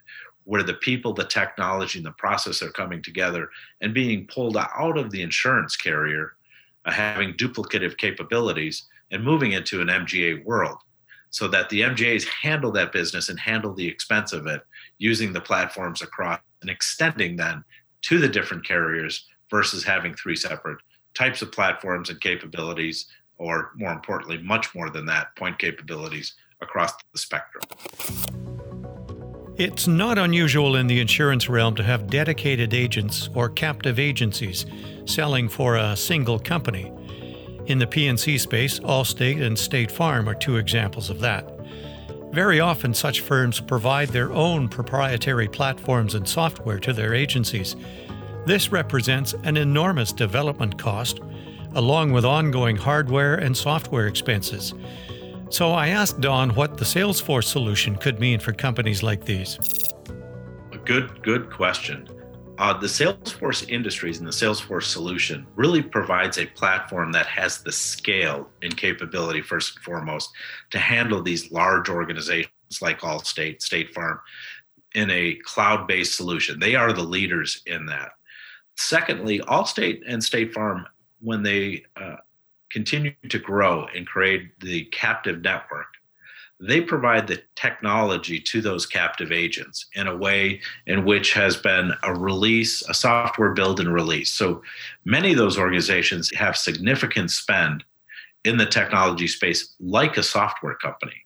where 0.45 0.63
the 0.63 0.75
people, 0.75 1.13
the 1.13 1.25
technology, 1.25 1.99
and 1.99 2.07
the 2.07 2.13
process 2.13 2.63
are 2.63 2.71
coming 2.71 3.03
together 3.03 3.49
and 3.81 3.95
being 3.95 4.27
pulled 4.27 4.57
out 4.57 4.99
of 4.99 5.11
the 5.11 5.23
insurance 5.23 5.77
carrier, 5.77 6.35
uh, 6.85 6.91
having 6.91 7.33
duplicative 7.35 7.97
capabilities 7.97 8.89
and 9.13 9.23
moving 9.23 9.53
into 9.53 9.81
an 9.81 9.89
MGA 9.89 10.45
world 10.45 10.79
so 11.31 11.49
that 11.49 11.69
the 11.71 11.81
MGAs 11.81 12.27
handle 12.27 12.73
that 12.73 12.93
business 12.93 13.29
and 13.29 13.39
handle 13.39 13.73
the 13.73 13.87
expense 13.87 14.33
of 14.33 14.47
it 14.47 14.63
using 14.99 15.33
the 15.33 15.41
platforms 15.41 16.03
across 16.03 16.41
and 16.61 16.71
extending 16.71 17.37
then 17.37 17.65
to 18.03 18.19
the 18.19 18.29
different 18.29 18.67
carriers 18.67 19.27
versus 19.51 19.85
having 19.85 20.15
three 20.15 20.37
separate 20.37 20.79
types 21.15 21.43
of 21.43 21.53
platforms 21.53 22.11
and 22.11 22.21
capabilities, 22.21 23.07
or 23.39 23.73
more 23.77 23.93
importantly, 23.93 24.39
much 24.39 24.75
more 24.75 24.91
than 24.91 25.07
that, 25.07 25.35
point 25.37 25.59
capabilities 25.59 26.35
across 26.61 26.93
the 27.13 27.19
spectrum. 27.19 27.63
It's 29.57 29.87
not 29.87 30.19
unusual 30.19 30.77
in 30.77 30.87
the 30.87 31.01
insurance 31.01 31.49
realm 31.49 31.75
to 31.77 31.83
have 31.83 32.09
dedicated 32.09 32.73
agents 32.73 33.29
or 33.35 33.51
captive 33.51 33.99
agencies 33.99 34.65
selling 35.05 35.49
for 35.49 35.77
a 35.77 35.95
single 35.95 36.39
company. 36.39 36.91
In 37.67 37.79
the 37.79 37.87
P&C 37.87 38.39
space, 38.39 38.81
Allstate 38.81 39.41
and 39.41 39.57
State 39.57 39.91
Farm 39.91 40.29
are 40.29 40.35
two 40.35 40.57
examples 40.57 41.11
of 41.11 41.21
that. 41.21 41.49
Very 42.33 42.59
often, 42.61 42.93
such 42.93 43.21
firms 43.21 43.61
provide 43.61 44.09
their 44.09 44.33
own 44.33 44.69
proprietary 44.69 45.49
platforms 45.49 46.15
and 46.15 46.27
software 46.27 46.81
to 46.81 46.93
their 46.93 47.15
agencies. 47.15 47.77
This 48.47 48.73
represents 48.73 49.35
an 49.45 49.57
enormous 49.57 50.13
development 50.13 50.77
cost, 50.77 51.21
along 51.75 52.11
with 52.11 52.25
ongoing 52.25 52.77
hardware 52.77 53.37
and 53.37 53.57
software 53.57 54.09
expenses. 54.09 54.75
So 55.51 55.71
I 55.73 55.89
asked 55.89 56.21
Donn 56.21 56.55
what 56.55 56.79
the 56.79 56.85
Salesforce 56.85 57.45
solution 57.45 57.95
could 57.95 58.19
mean 58.19 58.41
for 58.41 58.53
companies 58.53 59.03
like 59.03 59.25
these. 59.25 59.59
A 60.73 60.79
good, 60.79 61.23
good 61.23 61.51
question. 61.51 62.09
Uh, 62.63 62.73
the 62.73 62.87
Salesforce 62.87 63.69
Industries 63.69 64.19
and 64.19 64.29
the 64.29 64.31
Salesforce 64.31 64.85
solution 64.85 65.45
really 65.57 65.83
provides 65.83 66.39
a 66.39 66.47
platform 66.47 67.11
that 67.11 67.27
has 67.27 67.61
the 67.61 67.73
scale 67.73 68.49
and 68.63 68.77
capability, 68.77 69.43
first 69.43 69.75
and 69.75 69.85
foremost, 69.85 70.31
to 70.71 70.79
handle 70.79 71.21
these 71.21 71.51
large 71.51 71.89
organizations 71.89 72.53
like 72.81 73.01
Allstate, 73.01 73.61
State 73.61 73.93
Farm, 73.93 74.21
in 74.95 75.11
a 75.11 75.35
cloud 75.45 75.89
based 75.89 76.15
solution. 76.15 76.61
They 76.61 76.77
are 76.77 76.93
the 76.93 77.03
leaders 77.03 77.61
in 77.67 77.85
that. 77.87 78.13
Secondly, 78.77 79.41
Allstate 79.41 80.03
and 80.07 80.23
State 80.23 80.55
Farm, 80.55 80.87
when 81.21 81.43
they 81.43 81.83
uh, 82.01 82.19
continue 82.71 83.13
to 83.29 83.41
grow 83.41 83.87
and 83.93 84.07
create 84.07 84.57
the 84.61 84.85
captive 84.85 85.43
network, 85.43 85.89
they 86.63 86.81
provide 86.81 87.27
the 87.27 87.43
technology 87.57 88.39
to 88.39 88.61
those 88.61 88.87
captive 88.87 89.33
agents 89.33 89.87
in 89.97 90.07
a 90.07 90.17
way 90.17 90.61
in 90.87 91.05
which 91.05 91.33
has 91.33 91.57
been 91.57 91.93
a 92.05 92.15
release, 92.15 92.83
a 92.89 92.95
software 92.95 93.53
build 93.53 93.81
and 93.81 93.93
release. 93.93 94.33
So 94.33 94.63
many 95.05 95.33
of 95.33 95.39
those 95.39 95.59
organizations 95.59 96.31
have 96.37 96.57
significant 96.57 97.33
spend 97.33 97.83
in 98.45 98.57
the 98.57 98.67
technology 98.67 99.27
space, 99.27 99.75
like 99.81 100.17
a 100.17 100.23
software 100.23 100.77
company. 100.77 101.17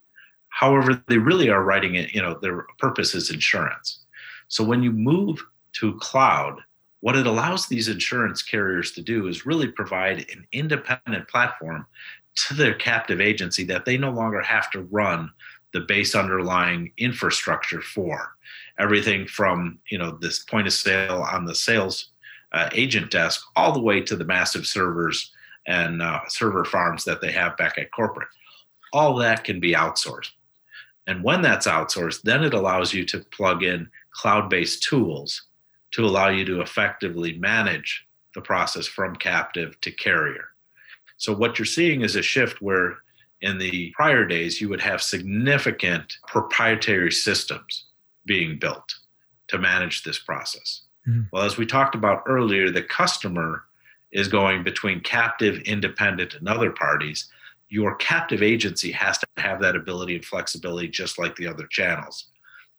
However, 0.48 1.02
they 1.06 1.18
really 1.18 1.50
are 1.50 1.62
writing 1.62 1.96
it, 1.96 2.14
you 2.14 2.22
know, 2.22 2.38
their 2.40 2.66
purpose 2.78 3.14
is 3.14 3.30
insurance. 3.30 4.06
So 4.48 4.64
when 4.64 4.82
you 4.82 4.90
move 4.90 5.44
to 5.74 5.98
cloud, 5.98 6.62
what 7.06 7.14
it 7.14 7.28
allows 7.28 7.68
these 7.68 7.86
insurance 7.86 8.42
carriers 8.42 8.90
to 8.90 9.00
do 9.00 9.28
is 9.28 9.46
really 9.46 9.68
provide 9.68 10.28
an 10.34 10.44
independent 10.50 11.28
platform 11.28 11.86
to 12.34 12.52
their 12.52 12.74
captive 12.74 13.20
agency 13.20 13.62
that 13.62 13.84
they 13.84 13.96
no 13.96 14.10
longer 14.10 14.42
have 14.42 14.68
to 14.72 14.80
run 14.90 15.30
the 15.72 15.82
base 15.82 16.16
underlying 16.16 16.92
infrastructure 16.98 17.80
for. 17.80 18.32
Everything 18.80 19.24
from 19.24 19.78
you 19.88 19.98
know 19.98 20.18
this 20.20 20.40
point 20.40 20.66
of 20.66 20.72
sale 20.72 21.24
on 21.30 21.44
the 21.44 21.54
sales 21.54 22.08
uh, 22.50 22.70
agent 22.72 23.12
desk 23.12 23.40
all 23.54 23.70
the 23.70 23.78
way 23.78 24.00
to 24.00 24.16
the 24.16 24.24
massive 24.24 24.66
servers 24.66 25.30
and 25.64 26.02
uh, 26.02 26.18
server 26.26 26.64
farms 26.64 27.04
that 27.04 27.20
they 27.20 27.30
have 27.30 27.56
back 27.56 27.78
at 27.78 27.92
corporate. 27.92 28.28
All 28.92 29.14
that 29.18 29.44
can 29.44 29.60
be 29.60 29.74
outsourced. 29.74 30.30
And 31.06 31.22
when 31.22 31.40
that's 31.40 31.68
outsourced 31.68 32.22
then 32.22 32.42
it 32.42 32.52
allows 32.52 32.92
you 32.92 33.04
to 33.04 33.20
plug 33.30 33.62
in 33.62 33.88
cloud-based 34.10 34.82
tools 34.82 35.44
to 35.92 36.04
allow 36.04 36.28
you 36.28 36.44
to 36.44 36.60
effectively 36.60 37.38
manage 37.38 38.06
the 38.34 38.40
process 38.40 38.86
from 38.86 39.16
captive 39.16 39.80
to 39.80 39.90
carrier 39.90 40.50
so 41.16 41.32
what 41.32 41.58
you're 41.58 41.66
seeing 41.66 42.02
is 42.02 42.16
a 42.16 42.22
shift 42.22 42.60
where 42.60 42.98
in 43.40 43.58
the 43.58 43.92
prior 43.94 44.24
days 44.24 44.60
you 44.60 44.68
would 44.68 44.80
have 44.80 45.02
significant 45.02 46.18
proprietary 46.26 47.12
systems 47.12 47.86
being 48.24 48.58
built 48.58 48.94
to 49.48 49.58
manage 49.58 50.02
this 50.02 50.18
process. 50.18 50.82
Mm-hmm. 51.08 51.22
Well, 51.32 51.44
as 51.44 51.56
we 51.56 51.66
talked 51.66 51.94
about 51.94 52.24
earlier, 52.26 52.70
the 52.70 52.82
customer 52.82 53.64
is 54.12 54.28
going 54.28 54.64
between 54.64 55.00
captive, 55.00 55.58
independent, 55.60 56.34
and 56.34 56.48
other 56.48 56.70
parties. 56.70 57.28
Your 57.68 57.94
captive 57.96 58.42
agency 58.42 58.90
has 58.92 59.18
to 59.18 59.26
have 59.36 59.60
that 59.60 59.76
ability 59.76 60.16
and 60.16 60.24
flexibility 60.24 60.88
just 60.88 61.18
like 61.18 61.36
the 61.36 61.46
other 61.46 61.66
channels. 61.66 62.28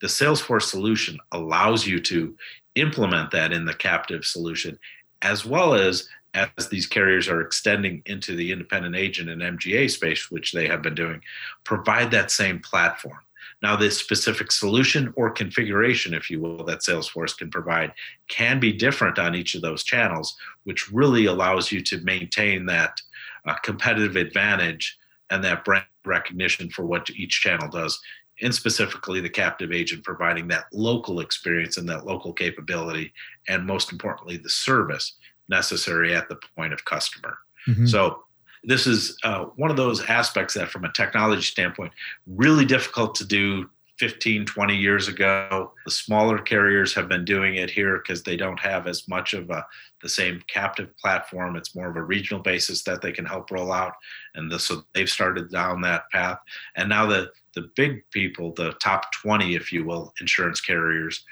The 0.00 0.06
Salesforce 0.06 0.62
solution 0.62 1.18
allows 1.32 1.86
you 1.86 2.00
to 2.02 2.34
implement 2.74 3.30
that 3.32 3.52
in 3.52 3.64
the 3.64 3.74
captive 3.74 4.24
solution 4.24 4.78
as 5.22 5.44
well 5.44 5.74
as 5.74 6.08
as 6.34 6.68
these 6.68 6.86
carriers 6.86 7.28
are 7.28 7.40
extending 7.40 8.02
into 8.06 8.36
the 8.36 8.52
independent 8.52 8.94
agent 8.94 9.30
and 9.30 9.40
MGA 9.40 9.90
space, 9.90 10.30
which 10.30 10.52
they 10.52 10.68
have 10.68 10.82
been 10.82 10.94
doing, 10.94 11.20
provide 11.64 12.10
that 12.10 12.30
same 12.30 12.60
platform. 12.60 13.18
Now, 13.62 13.74
this 13.74 13.98
specific 13.98 14.52
solution 14.52 15.12
or 15.16 15.30
configuration, 15.30 16.14
if 16.14 16.30
you 16.30 16.40
will, 16.40 16.64
that 16.64 16.80
Salesforce 16.80 17.36
can 17.36 17.50
provide 17.50 17.92
can 18.28 18.60
be 18.60 18.72
different 18.72 19.18
on 19.18 19.34
each 19.34 19.54
of 19.54 19.62
those 19.62 19.82
channels, 19.82 20.36
which 20.64 20.92
really 20.92 21.26
allows 21.26 21.72
you 21.72 21.80
to 21.82 22.00
maintain 22.02 22.66
that 22.66 23.00
uh, 23.46 23.54
competitive 23.64 24.16
advantage 24.16 24.96
and 25.30 25.42
that 25.42 25.64
brand 25.64 25.84
recognition 26.04 26.70
for 26.70 26.84
what 26.84 27.10
each 27.10 27.40
channel 27.40 27.68
does, 27.68 28.00
and 28.42 28.54
specifically 28.54 29.20
the 29.20 29.28
captive 29.28 29.72
agent 29.72 30.04
providing 30.04 30.48
that 30.48 30.66
local 30.72 31.20
experience 31.20 31.76
and 31.76 31.88
that 31.88 32.06
local 32.06 32.32
capability, 32.32 33.12
and 33.48 33.66
most 33.66 33.92
importantly, 33.92 34.36
the 34.36 34.50
service 34.50 35.14
necessary 35.48 36.14
at 36.14 36.28
the 36.28 36.38
point 36.56 36.72
of 36.72 36.84
customer. 36.84 37.38
Mm-hmm. 37.66 37.86
So 37.86 38.22
this 38.64 38.86
is 38.86 39.16
uh, 39.24 39.44
one 39.56 39.70
of 39.70 39.76
those 39.76 40.04
aspects 40.06 40.54
that 40.54 40.68
from 40.68 40.84
a 40.84 40.92
technology 40.92 41.42
standpoint 41.42 41.92
really 42.26 42.64
difficult 42.64 43.14
to 43.16 43.24
do 43.24 43.68
15 43.98 44.46
20 44.46 44.76
years 44.76 45.08
ago 45.08 45.72
the 45.84 45.90
smaller 45.90 46.38
carriers 46.38 46.94
have 46.94 47.08
been 47.08 47.24
doing 47.24 47.56
it 47.56 47.70
here 47.70 47.98
because 47.98 48.22
they 48.22 48.36
don't 48.36 48.60
have 48.60 48.86
as 48.86 49.08
much 49.08 49.34
of 49.34 49.50
a 49.50 49.66
the 50.02 50.08
same 50.08 50.42
captive 50.48 50.96
platform. 50.96 51.56
It's 51.56 51.74
more 51.74 51.90
of 51.90 51.96
a 51.96 52.02
regional 52.02 52.42
basis 52.42 52.84
that 52.84 53.02
they 53.02 53.12
can 53.12 53.24
help 53.24 53.50
roll 53.50 53.72
out. 53.72 53.94
And 54.34 54.50
the, 54.50 54.58
so 54.58 54.84
they've 54.94 55.08
started 55.08 55.50
down 55.50 55.80
that 55.82 56.08
path. 56.10 56.38
And 56.76 56.88
now 56.88 57.06
the 57.06 57.30
the 57.54 57.70
big 57.74 58.08
people 58.12 58.52
the 58.54 58.72
top 58.82 59.10
20 59.12 59.56
if 59.56 59.72
you 59.72 59.84
will 59.84 60.12
insurance 60.20 60.60
carriers 60.60 61.24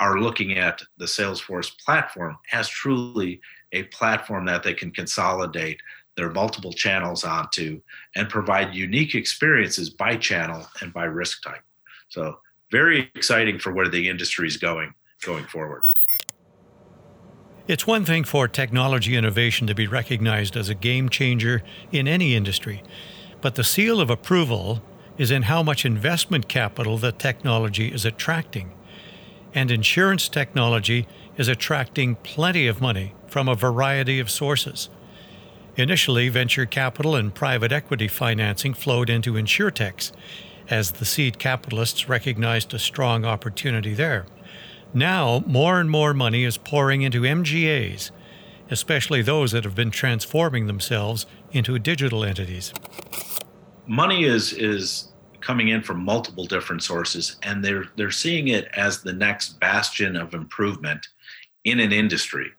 are 0.00 0.18
looking 0.18 0.58
at 0.58 0.82
the 0.96 1.04
salesforce 1.04 1.72
platform 1.84 2.36
as 2.52 2.68
truly 2.68 3.40
a 3.72 3.84
platform 3.84 4.44
that 4.46 4.62
they 4.62 4.74
can 4.74 4.90
consolidate 4.90 5.80
their 6.16 6.30
multiple 6.30 6.72
channels 6.72 7.22
onto 7.22 7.80
and 8.16 8.28
provide 8.28 8.74
unique 8.74 9.14
experiences 9.14 9.90
by 9.90 10.16
channel 10.16 10.66
and 10.80 10.92
by 10.92 11.04
risk 11.04 11.44
type. 11.44 11.62
So 12.08 12.38
very 12.70 13.10
exciting 13.14 13.58
for 13.58 13.72
where 13.72 13.88
the 13.88 14.08
industry 14.08 14.46
is 14.48 14.56
going 14.56 14.94
going 15.22 15.44
forward. 15.44 15.82
It's 17.66 17.86
one 17.86 18.04
thing 18.04 18.24
for 18.24 18.48
technology 18.48 19.14
innovation 19.14 19.66
to 19.66 19.74
be 19.74 19.86
recognized 19.86 20.56
as 20.56 20.68
a 20.68 20.74
game 20.74 21.08
changer 21.08 21.62
in 21.92 22.08
any 22.08 22.34
industry, 22.34 22.82
but 23.40 23.56
the 23.56 23.64
seal 23.64 24.00
of 24.00 24.10
approval 24.10 24.82
is 25.18 25.30
in 25.30 25.42
how 25.42 25.62
much 25.62 25.84
investment 25.84 26.48
capital 26.48 26.96
the 26.96 27.12
technology 27.12 27.88
is 27.88 28.04
attracting. 28.04 28.72
and 29.54 29.70
insurance 29.70 30.28
technology 30.28 31.06
is 31.36 31.48
attracting 31.48 32.14
plenty 32.16 32.66
of 32.66 32.80
money 32.80 33.14
from 33.26 33.48
a 33.48 33.54
variety 33.54 34.20
of 34.20 34.30
sources. 34.30 34.88
Initially, 35.76 36.28
venture 36.28 36.66
capital 36.66 37.14
and 37.14 37.34
private 37.34 37.72
equity 37.72 38.08
financing 38.08 38.74
flowed 38.74 39.08
into 39.08 39.34
insurtechs 39.34 40.12
as 40.70 40.92
the 40.92 41.04
seed 41.04 41.38
capitalists 41.38 42.08
recognized 42.08 42.74
a 42.74 42.78
strong 42.78 43.24
opportunity 43.24 43.94
there. 43.94 44.26
Now, 44.94 45.42
more 45.46 45.80
and 45.80 45.90
more 45.90 46.14
money 46.14 46.44
is 46.44 46.56
pouring 46.56 47.02
into 47.02 47.22
MGAs, 47.22 48.10
especially 48.70 49.22
those 49.22 49.52
that 49.52 49.64
have 49.64 49.74
been 49.74 49.90
transforming 49.90 50.66
themselves 50.66 51.26
into 51.52 51.78
digital 51.78 52.24
entities. 52.24 52.72
Money 53.86 54.24
is 54.24 54.52
is 54.52 55.12
coming 55.40 55.68
in 55.68 55.82
from 55.82 56.04
multiple 56.04 56.44
different 56.44 56.82
sources 56.82 57.36
and 57.42 57.64
they're 57.64 57.84
they're 57.96 58.10
seeing 58.10 58.48
it 58.48 58.68
as 58.76 59.02
the 59.02 59.12
next 59.12 59.60
bastion 59.60 60.16
of 60.16 60.34
improvement 60.34 61.06
in 61.64 61.80
an 61.80 61.92
industry 61.92 62.50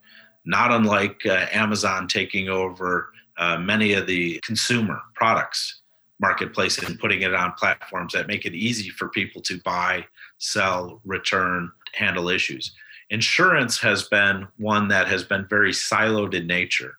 not 0.45 0.71
unlike 0.71 1.21
uh, 1.25 1.45
Amazon 1.51 2.07
taking 2.07 2.49
over 2.49 3.11
uh, 3.37 3.57
many 3.57 3.93
of 3.93 4.07
the 4.07 4.39
consumer 4.43 5.01
products 5.13 5.78
marketplace 6.19 6.77
and 6.77 6.99
putting 6.99 7.21
it 7.21 7.33
on 7.33 7.53
platforms 7.53 8.13
that 8.13 8.27
make 8.27 8.45
it 8.45 8.53
easy 8.53 8.89
for 8.89 9.09
people 9.09 9.41
to 9.41 9.59
buy, 9.61 10.05
sell, 10.37 11.01
return, 11.05 11.71
handle 11.93 12.29
issues. 12.29 12.73
Insurance 13.09 13.79
has 13.79 14.03
been 14.03 14.47
one 14.57 14.87
that 14.89 15.07
has 15.07 15.23
been 15.23 15.47
very 15.47 15.71
siloed 15.71 16.33
in 16.33 16.45
nature. 16.45 16.97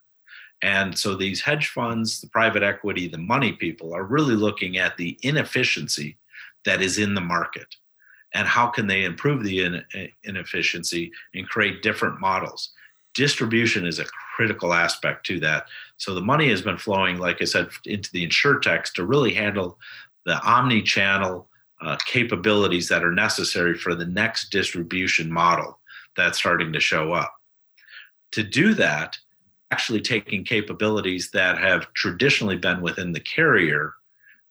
And 0.62 0.98
so 0.98 1.14
these 1.14 1.40
hedge 1.40 1.68
funds, 1.68 2.20
the 2.20 2.28
private 2.28 2.62
equity, 2.62 3.08
the 3.08 3.18
money 3.18 3.52
people 3.52 3.94
are 3.94 4.04
really 4.04 4.34
looking 4.34 4.78
at 4.78 4.96
the 4.96 5.18
inefficiency 5.22 6.18
that 6.64 6.82
is 6.82 6.98
in 6.98 7.14
the 7.14 7.20
market 7.20 7.76
and 8.34 8.46
how 8.46 8.66
can 8.66 8.86
they 8.86 9.04
improve 9.04 9.42
the 9.42 9.82
eh, 9.94 10.06
inefficiency 10.24 11.10
and 11.34 11.48
create 11.48 11.82
different 11.82 12.20
models 12.20 12.72
distribution 13.14 13.86
is 13.86 13.98
a 13.98 14.06
critical 14.36 14.72
aspect 14.72 15.26
to 15.26 15.40
that. 15.40 15.66
So 15.96 16.14
the 16.14 16.20
money 16.20 16.48
has 16.48 16.62
been 16.62 16.78
flowing, 16.78 17.18
like 17.18 17.42
I 17.42 17.44
said, 17.44 17.68
into 17.84 18.10
the 18.12 18.26
insurtechs 18.26 18.92
to 18.94 19.04
really 19.04 19.34
handle 19.34 19.78
the 20.24 20.40
omni-channel 20.42 21.48
uh, 21.82 21.96
capabilities 22.06 22.88
that 22.88 23.04
are 23.04 23.12
necessary 23.12 23.74
for 23.74 23.94
the 23.94 24.06
next 24.06 24.50
distribution 24.50 25.32
model 25.32 25.78
that's 26.16 26.38
starting 26.38 26.72
to 26.72 26.80
show 26.80 27.12
up. 27.12 27.32
To 28.32 28.42
do 28.42 28.74
that, 28.74 29.16
actually 29.70 30.00
taking 30.00 30.44
capabilities 30.44 31.30
that 31.30 31.58
have 31.58 31.92
traditionally 31.94 32.56
been 32.56 32.80
within 32.80 33.12
the 33.12 33.20
carrier 33.20 33.94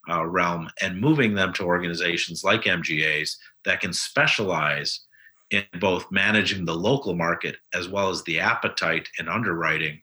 uh, 0.10 0.26
realm 0.26 0.70
and 0.82 1.00
moving 1.00 1.36
them 1.36 1.54
to 1.54 1.64
organizations 1.64 2.44
like 2.44 2.64
MGAs 2.64 3.36
that 3.66 3.82
can 3.82 3.94
specialize 3.94 5.02
in 5.52 5.64
both 5.80 6.12
managing 6.12 6.66
the 6.66 6.76
local 6.76 7.16
market 7.16 7.58
as 7.74 7.88
well 7.88 8.10
as 8.10 8.24
the 8.24 8.40
appetite 8.40 9.10
and 9.18 9.30
underwriting 9.30 10.02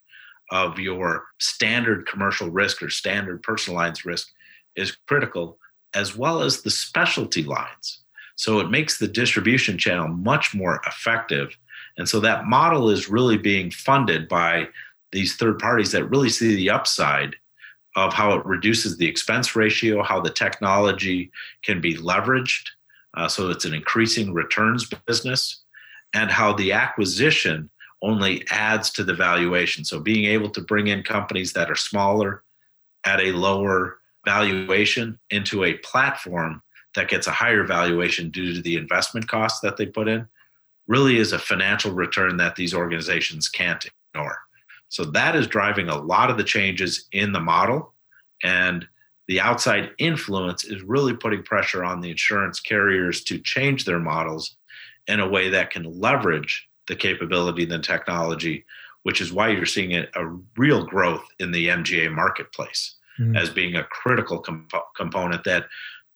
of 0.51 0.79
your 0.79 1.25
standard 1.39 2.07
commercial 2.07 2.51
risk 2.51 2.83
or 2.83 2.91
standard 2.91 3.43
personal 3.43 3.77
lines 3.77 4.05
risk 4.05 4.29
is 4.77 4.97
critical, 5.09 5.59
as 5.95 6.17
well 6.17 6.43
as 6.43 6.63
the 6.63 6.71
specialty 6.71 7.43
lines. 7.43 8.03
So 8.37 8.61
it 8.61 8.71
makes 8.71 8.99
the 8.99 9.09
distribution 9.09 9.79
channel 9.79 10.09
much 10.09 10.55
more 10.55 10.81
effective. 10.87 11.57
And 11.97 12.09
so 12.09 12.21
that 12.21 12.45
model 12.45 12.91
is 12.91 13.09
really 13.09 13.39
being 13.39 13.71
funded 13.71 14.29
by 14.29 14.69
these 15.13 15.37
third 15.37 15.59
parties 15.59 15.93
that 15.93 16.11
really 16.11 16.29
see 16.29 16.55
the 16.55 16.71
upside 16.71 17.35
of 17.97 18.13
how 18.13 18.35
it 18.35 18.45
reduces 18.45 18.99
the 18.99 19.07
expense 19.07 19.57
ratio, 19.57 20.03
how 20.03 20.21
the 20.21 20.31
technology 20.31 21.31
can 21.63 21.81
be 21.81 21.97
leveraged 21.97 22.69
uh, 23.17 23.29
so 23.29 23.51
it's 23.51 23.65
an 23.65 23.75
increasing 23.75 24.33
returns 24.33 24.89
business, 25.07 25.65
and 26.15 26.31
how 26.31 26.53
the 26.53 26.73
acquisition 26.73 27.71
only 28.03 28.45
adds 28.51 28.91
to 28.91 29.05
the 29.05 29.15
valuation. 29.15 29.85
So 29.85 30.01
being 30.01 30.27
able 30.27 30.51
to 30.51 30.61
bring 30.61 30.89
in 30.89 31.03
companies 31.03 31.53
that 31.55 31.71
are 31.71 31.77
smaller 31.77 32.45
at 33.05 33.21
a 33.21 33.33
lower 33.33 33.99
valuation 34.25 35.19
into 35.31 35.65
a 35.65 35.75
platform 35.79 36.63
that 36.95 37.09
gets 37.09 37.27
a 37.27 37.33
higher 37.33 37.65
valuation 37.65 38.31
due 38.31 38.55
to 38.55 38.63
the 38.63 38.77
investment 38.77 39.29
costs 39.29 39.61
that 39.61 39.77
they 39.77 39.87
put 39.87 40.09
in 40.09 40.27
really 40.89 41.19
is 41.19 41.33
a 41.33 41.39
financial 41.39 41.93
return 41.93 42.37
that 42.37 42.57
these 42.57 42.75
organizations 42.75 43.49
can't 43.49 43.87
ignore. 44.15 44.39
So 44.89 45.05
that 45.05 45.35
is 45.35 45.47
driving 45.47 45.89
a 45.89 46.01
lot 46.01 46.31
of 46.31 46.37
the 46.37 46.45
changes 46.45 47.07
in 47.13 47.33
the 47.33 47.41
model. 47.41 47.95
And 48.43 48.87
the 49.29 49.41
outside 49.41 49.91
influence 49.99 50.65
is 50.65 50.83
really 50.83 51.15
putting 51.15 51.43
pressure 51.43 51.85
on 51.85 52.01
the 52.01 52.11
insurance 52.11 52.61
carriers 52.61 53.23
to 53.25 53.39
change 53.39 53.85
their 53.85 53.99
models 53.99 54.57
in 55.09 55.21
a 55.21 55.29
way 55.29 55.49
that 55.49 55.71
can 55.71 55.85
leverage 56.01 56.69
the 56.87 56.97
capability 56.97 57.65
and 57.65 57.73
the 57.73 57.79
technology, 57.79 58.65
which 59.03 59.21
is 59.21 59.33
why 59.33 59.49
you're 59.49 59.67
seeing 59.67 59.95
a, 59.95 60.07
a 60.15 60.37
real 60.57 60.85
growth 60.85 61.25
in 61.41 61.51
the 61.51 61.69
MGA 61.69 62.13
marketplace 62.13 62.97
mm-hmm. 63.19 63.37
as 63.37 63.51
being 63.51 63.77
a 63.77 63.85
critical 63.85 64.39
comp- 64.39 64.71
component 64.97 65.45
that 65.45 65.67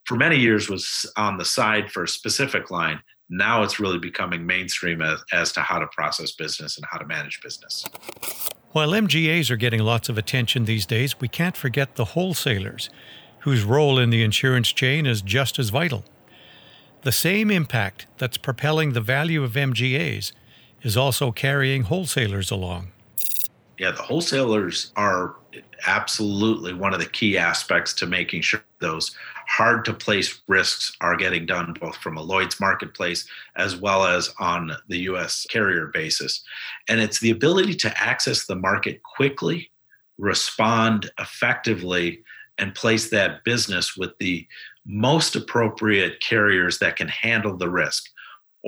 for 0.07 0.17
many 0.17 0.37
years 0.37 0.69
was 0.69 1.11
on 1.17 1.37
the 1.37 1.45
side 1.45 1.91
for 1.91 2.05
a 2.05 2.09
specific 2.09 2.71
line. 2.71 3.01
Now 3.29 3.63
it's 3.63 3.79
really 3.79 3.99
becoming 3.99 4.45
mainstream 4.45 5.03
as, 5.03 5.23
as 5.33 5.53
to 5.53 5.61
how 5.61 5.79
to 5.79 5.87
process 5.89 6.33
business 6.33 6.77
and 6.77 6.87
how 6.91 6.99
to 6.99 7.07
manage 7.07 7.41
business. 7.43 7.85
While 8.73 8.91
MGAs 8.91 9.51
are 9.51 9.57
getting 9.57 9.81
lots 9.81 10.09
of 10.09 10.17
attention 10.17 10.65
these 10.65 10.87
days, 10.87 11.21
we 11.21 11.27
can't 11.27 11.57
forget 11.57 11.97
the 11.97 12.05
wholesalers, 12.05 12.89
whose 13.41 13.65
role 13.65 13.99
in 13.99 14.11
the 14.11 14.23
insurance 14.23 14.71
chain 14.71 15.07
is 15.07 15.23
just 15.23 15.59
as 15.59 15.71
vital. 15.71 16.05
The 17.03 17.11
same 17.11 17.51
impact 17.51 18.07
that's 18.19 18.37
propelling 18.37 18.93
the 18.93 19.01
value 19.01 19.43
of 19.43 19.55
MGAs 19.55 20.31
is 20.83 20.97
also 20.97 21.33
carrying 21.33 21.83
wholesalers 21.83 22.53
along. 22.53 22.93
Yeah, 23.81 23.93
the 23.93 24.03
wholesalers 24.03 24.93
are 24.97 25.37
absolutely 25.87 26.75
one 26.75 26.93
of 26.93 27.01
the 27.01 27.07
key 27.07 27.39
aspects 27.39 27.95
to 27.95 28.07
making 28.07 28.43
sure 28.43 28.63
those 28.79 29.17
hard 29.49 29.87
to 29.87 29.95
place 29.95 30.43
risks 30.49 30.95
are 31.01 31.17
getting 31.17 31.47
done 31.47 31.75
both 31.81 31.97
from 31.97 32.19
a 32.19 32.23
Lloyd's 32.23 32.61
marketplace 32.61 33.27
as 33.57 33.77
well 33.77 34.05
as 34.05 34.35
on 34.39 34.73
the 34.89 34.99
US 34.99 35.47
carrier 35.49 35.87
basis. 35.87 36.45
And 36.91 37.01
it's 37.01 37.21
the 37.21 37.31
ability 37.31 37.73
to 37.77 37.99
access 37.99 38.45
the 38.45 38.55
market 38.55 39.03
quickly, 39.03 39.71
respond 40.19 41.11
effectively, 41.19 42.23
and 42.59 42.75
place 42.75 43.09
that 43.09 43.45
business 43.45 43.97
with 43.97 44.11
the 44.19 44.47
most 44.85 45.37
appropriate 45.37 46.21
carriers 46.21 46.81
that 46.81 46.97
can 46.97 47.09
handle 47.09 47.57
the 47.57 47.71
risk. 47.71 48.10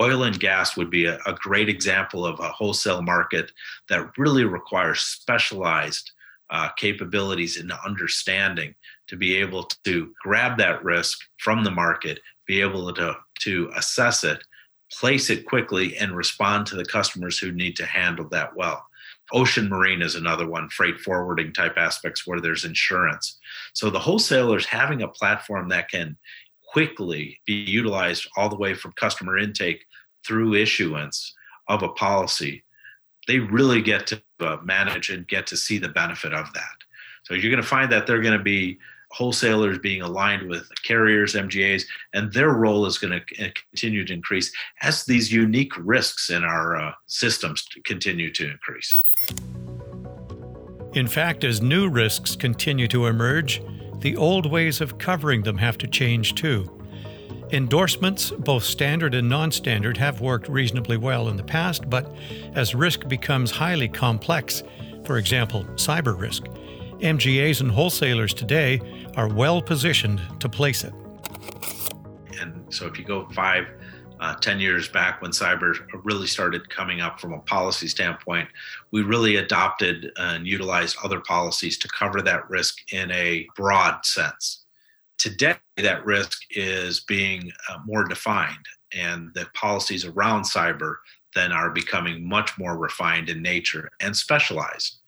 Oil 0.01 0.23
and 0.23 0.39
gas 0.39 0.77
would 0.77 0.91
be 0.91 1.05
a, 1.05 1.19
a 1.27 1.35
great 1.35 1.69
example 1.69 2.25
of 2.25 2.41
a 2.41 2.49
wholesale 2.49 3.03
market 3.03 3.53
that 3.89 4.11
really 4.17 4.45
requires 4.45 5.01
specialized 5.01 6.11
uh, 6.51 6.69
capabilities 6.77 7.59
and 7.59 7.73
understanding 7.85 8.75
to 9.09 9.17
be 9.17 9.37
able 9.37 9.65
to 9.85 10.13
grab 10.23 10.59
that 10.59 10.83
risk 10.85 11.19
from 11.39 11.65
the 11.65 11.71
market, 11.71 12.21
be 12.47 12.61
able 12.61 12.93
to, 12.93 13.17
to 13.41 13.71
assess 13.77 14.25
it, 14.25 14.43
place 14.91 15.31
it 15.31 15.47
quickly, 15.47 15.97
and 15.97 16.17
respond 16.17 16.67
to 16.67 16.77
the 16.77 16.85
customers 16.85 17.39
who 17.39 17.53
need 17.53 17.77
to 17.77 17.87
handle 17.87 18.29
that 18.29 18.55
well. 18.55 18.87
Ocean 19.33 19.69
marine 19.69 20.03
is 20.03 20.15
another 20.15 20.47
one, 20.47 20.69
freight 20.69 21.01
forwarding 21.01 21.53
type 21.53 21.79
aspects 21.79 22.27
where 22.27 22.41
there's 22.41 22.65
insurance. 22.65 23.39
So 23.73 23.89
the 23.89 23.99
wholesalers 23.99 24.67
having 24.67 25.03
a 25.03 25.09
platform 25.09 25.69
that 25.71 25.91
can 25.91 26.17
quickly 26.73 27.39
be 27.47 27.53
utilized 27.53 28.27
all 28.37 28.49
the 28.49 28.57
way 28.57 28.75
from 28.75 28.93
customer 28.93 29.37
intake 29.39 29.85
through 30.27 30.55
issuance 30.55 31.35
of 31.69 31.83
a 31.83 31.89
policy 31.91 32.65
they 33.29 33.39
really 33.39 33.83
get 33.83 34.07
to 34.09 34.23
uh, 34.41 34.57
manage 34.63 35.11
and 35.11 35.27
get 35.29 35.47
to 35.49 35.57
see 35.57 35.79
the 35.79 35.89
benefit 35.89 36.33
of 36.33 36.53
that. 36.55 36.77
So 37.25 37.35
you're 37.35 37.51
going 37.51 37.63
to 37.63 37.69
find 37.69 37.91
that 37.93 38.07
they're 38.07 38.23
going 38.23 38.37
to 38.37 38.43
be 38.43 38.79
wholesalers 39.11 39.79
being 39.79 40.03
aligned 40.03 40.49
with 40.49 40.69
carriers, 40.85 41.35
MGAs, 41.35 41.85
and 42.15 42.33
their 42.33 42.51
role 42.51 42.87
is 42.87 42.99
going 42.99 43.13
to 43.13 43.45
uh, 43.45 43.51
continue 43.71 44.05
to 44.07 44.13
increase 44.13 44.53
as 44.81 45.05
these 45.05 45.31
unique 45.31 45.73
risks 45.79 46.31
in 46.31 46.45
our 46.45 46.77
uh, 46.77 46.93
systems 47.07 47.67
continue 47.85 48.33
to 48.33 48.51
increase. 48.51 49.01
In 50.95 51.07
fact, 51.07 51.45
as 51.45 51.63
new 51.63 51.89
risks 51.89 52.35
continue 52.35 52.89
to 52.89 53.07
emerge, 53.07 53.63
the 54.03 54.17
old 54.17 54.51
ways 54.51 54.81
of 54.81 54.99
covering 54.99 55.43
them 55.43 55.59
have 55.59 55.79
to 55.79 55.87
change 55.87 56.35
too. 56.35 56.69
Endorsements, 57.53 58.31
both 58.31 58.65
standard 58.65 59.15
and 59.15 59.29
non 59.29 59.51
standard, 59.53 59.97
have 59.97 60.21
worked 60.21 60.49
reasonably 60.49 60.97
well 60.97 61.29
in 61.29 61.37
the 61.37 61.45
past, 61.45 61.89
but 61.89 62.13
as 62.55 62.75
risk 62.75 63.09
becomes 63.09 63.51
highly 63.51 63.89
complex, 63.89 64.63
for 65.05 65.19
example, 65.19 65.65
cyber 65.75 66.19
risk, 66.19 66.45
MGAs 67.01 67.61
and 67.61 67.71
wholesalers 67.71 68.33
today 68.33 68.81
are 69.17 69.29
well 69.29 69.61
positioned 69.61 70.21
to 70.41 70.49
place 70.49 70.85
it. 70.85 70.95
And 72.41 72.65
so 72.71 72.87
if 72.87 72.99
you 72.99 73.05
go 73.05 73.29
five, 73.33 73.67
uh, 74.23 74.35
10 74.37 74.61
years 74.61 74.89
back 74.89 75.21
when 75.21 75.33
cyber 75.33 75.75
really 76.05 76.27
started 76.27 76.71
coming 76.71 77.01
up 77.01 77.21
from 77.21 77.35
a 77.35 77.41
policy 77.41 77.89
standpoint, 77.89 78.49
we 78.91 79.03
really 79.03 79.37
adopted 79.37 80.11
and 80.17 80.47
utilized 80.47 80.97
other 81.05 81.21
policies 81.21 81.77
to 81.79 81.89
cover 81.89 82.23
that 82.23 82.49
risk 82.49 82.79
in 82.93 83.11
a 83.11 83.47
broad 83.57 84.07
sense 84.07 84.63
Today, 85.23 85.55
that 85.77 86.05
risk 86.05 86.41
is 86.51 86.99
being 86.99 87.53
uh, 87.69 87.79
more 87.87 88.03
defined, 88.03 88.67
and 88.93 89.33
the 89.35 89.47
policies 89.55 90.05
around 90.05 90.43
cyber 90.43 90.97
then 91.33 91.53
are 91.53 91.71
becoming 91.71 92.29
much 92.29 92.59
more 92.59 92.77
refined 92.77 93.29
in 93.29 93.41
nature 93.41 93.89
and 94.01 94.17
specialized. 94.17 94.99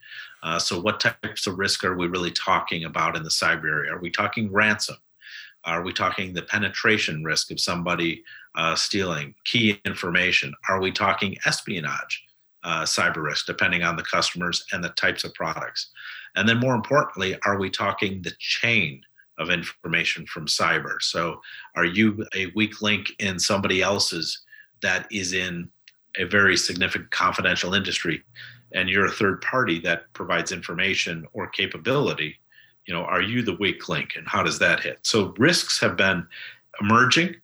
Uh, 0.44 0.60
so, 0.60 0.80
what 0.80 1.00
types 1.00 1.48
of 1.48 1.58
risk 1.58 1.82
are 1.82 1.96
we 1.96 2.06
really 2.06 2.30
talking 2.30 2.84
about 2.84 3.16
in 3.16 3.24
the 3.24 3.28
cyber 3.28 3.64
area? 3.64 3.92
Are 3.92 4.00
we 4.00 4.08
talking 4.08 4.52
ransom? 4.52 4.98
Are 5.64 5.82
we 5.82 5.92
talking 5.92 6.32
the 6.32 6.42
penetration 6.42 7.24
risk 7.24 7.50
of 7.50 7.58
somebody 7.58 8.22
uh, 8.54 8.74
stealing 8.74 9.34
key 9.44 9.80
information? 9.84 10.52
Are 10.68 10.80
we 10.80 10.92
talking 10.92 11.36
espionage, 11.46 12.24
uh, 12.62 12.82
cyber 12.82 13.22
risk, 13.22 13.46
depending 13.46 13.82
on 13.82 13.96
the 13.96 14.02
customers 14.02 14.64
and 14.72 14.82
the 14.82 14.90
types 14.90 15.24
of 15.24 15.34
products? 15.34 15.90
And 16.36 16.48
then, 16.48 16.58
more 16.58 16.74
importantly, 16.74 17.36
are 17.44 17.58
we 17.58 17.70
talking 17.70 18.22
the 18.22 18.32
chain 18.38 19.02
of 19.38 19.50
information 19.50 20.26
from 20.26 20.46
cyber? 20.46 21.00
So, 21.00 21.40
are 21.76 21.84
you 21.84 22.24
a 22.34 22.46
weak 22.54 22.82
link 22.82 23.08
in 23.18 23.38
somebody 23.38 23.82
else's 23.82 24.42
that 24.82 25.06
is 25.10 25.32
in 25.32 25.70
a 26.16 26.24
very 26.24 26.56
significant 26.56 27.10
confidential 27.10 27.74
industry? 27.74 28.22
and 28.74 28.90
you're 28.90 29.06
a 29.06 29.10
third 29.10 29.40
party 29.40 29.78
that 29.80 30.12
provides 30.12 30.52
information 30.52 31.26
or 31.32 31.46
capability 31.48 32.38
you 32.86 32.92
know 32.92 33.02
are 33.02 33.22
you 33.22 33.42
the 33.42 33.56
weak 33.56 33.88
link 33.88 34.10
and 34.16 34.26
how 34.28 34.42
does 34.42 34.58
that 34.58 34.80
hit 34.80 34.98
so 35.02 35.32
risks 35.38 35.80
have 35.80 35.96
been 35.96 36.26
emerging 36.80 37.34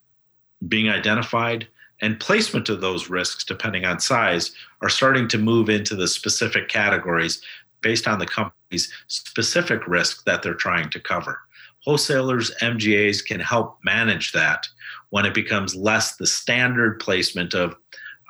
being 0.68 0.88
identified 0.88 1.66
and 2.03 2.20
placement 2.20 2.68
of 2.68 2.81
those 2.81 3.11
risks 3.11 3.44
depending 3.44 3.85
on 3.85 4.01
size 4.01 4.53
are 4.83 4.88
starting 4.88 5.29
to 5.29 5.38
move 5.38 5.68
into 5.68 5.94
the 5.94 6.09
specific 6.09 6.68
categories 6.68 7.42
based 7.81 8.07
on 8.07 8.18
the 8.18 8.27
company's 8.27 8.92
specific 9.09 9.87
risk 9.87 10.25
that 10.25 10.42
they're 10.42 10.55
trying 10.55 10.90
to 10.90 11.01
cover 11.01 11.40
wholesalers 11.85 12.51
mgas 12.61 13.25
can 13.25 13.40
help 13.40 13.79
manage 13.85 14.33
that 14.33 14.66
when 15.11 15.27
it 15.27 15.35
becomes 15.35 15.75
less 15.75 16.16
the 16.16 16.27
standard 16.27 17.01
placement 17.01 17.55
of 17.55 17.75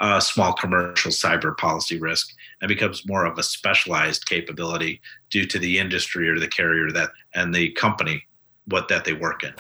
uh, 0.01 0.19
small 0.19 0.53
commercial 0.55 1.11
cyber 1.11 1.57
policy 1.57 1.99
risk 1.99 2.35
and 2.61 2.69
becomes 2.69 3.07
more 3.07 3.27
of 3.27 3.39
a 3.39 3.43
specialized 3.43 4.27
capability 4.27 5.01
due 5.29 5.47
to 5.47 5.59
the 5.59 5.79
industry 5.79 6.29
or 6.29 6.39
the 6.39 6.49
carrier 6.49 6.91
that 6.91 7.11
and 7.35 7.55
the 7.55 7.71
company 7.73 8.27
what 8.67 8.89
that 8.89 9.05
they 9.05 9.13
work 9.13 9.45
in. 9.45 9.53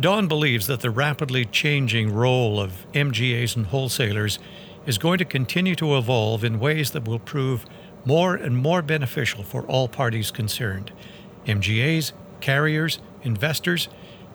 Donn 0.00 0.28
believes 0.28 0.66
that 0.66 0.80
the 0.80 0.90
rapidly 0.90 1.44
changing 1.44 2.14
role 2.14 2.58
of 2.58 2.86
MGAs 2.92 3.54
and 3.54 3.66
wholesalers 3.66 4.38
is 4.86 4.96
going 4.96 5.18
to 5.18 5.26
continue 5.26 5.74
to 5.74 5.98
evolve 5.98 6.42
in 6.42 6.58
ways 6.58 6.92
that 6.92 7.06
will 7.06 7.18
prove 7.18 7.66
more 8.06 8.34
and 8.34 8.56
more 8.56 8.80
beneficial 8.80 9.42
for 9.42 9.62
all 9.66 9.88
parties 9.88 10.30
concerned 10.30 10.90
MGAs, 11.44 12.12
carriers, 12.40 12.98
investors, 13.22 13.88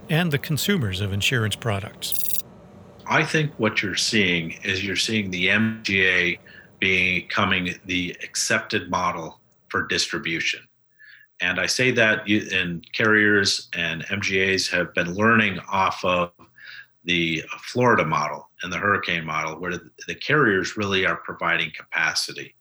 and 0.08 0.32
the 0.32 0.38
consumers 0.38 1.02
of 1.02 1.12
insurance 1.12 1.56
products. 1.56 2.44
I 3.08 3.24
think 3.24 3.52
what 3.58 3.82
you're 3.82 3.96
seeing 3.96 4.52
is 4.64 4.86
you're 4.86 4.96
seeing 4.96 5.32
the 5.32 5.48
MGA 5.48 6.38
becoming 6.80 7.76
the 7.86 8.16
accepted 8.24 8.92
model 8.92 9.40
for 9.70 9.88
distribution. 9.88 10.65
And 11.42 11.60
I 11.60 11.66
say 11.66 11.92
that 11.92 12.28
in 12.30 12.82
carriers 12.94 13.68
and 13.74 14.06
MGAs 14.06 14.70
have 14.72 14.94
been 14.94 15.14
learning 15.16 15.60
off 15.70 16.04
of 16.04 16.32
the 17.04 17.44
Florida 17.60 18.06
model 18.06 18.50
and 18.64 18.72
the 18.72 18.78
hurricane 18.78 19.26
model, 19.26 19.60
where 19.60 19.80
the 20.08 20.16
carriers 20.16 20.78
really 20.78 21.06
are 21.06 21.18
providing 21.18 21.72
capacity. 21.76 22.56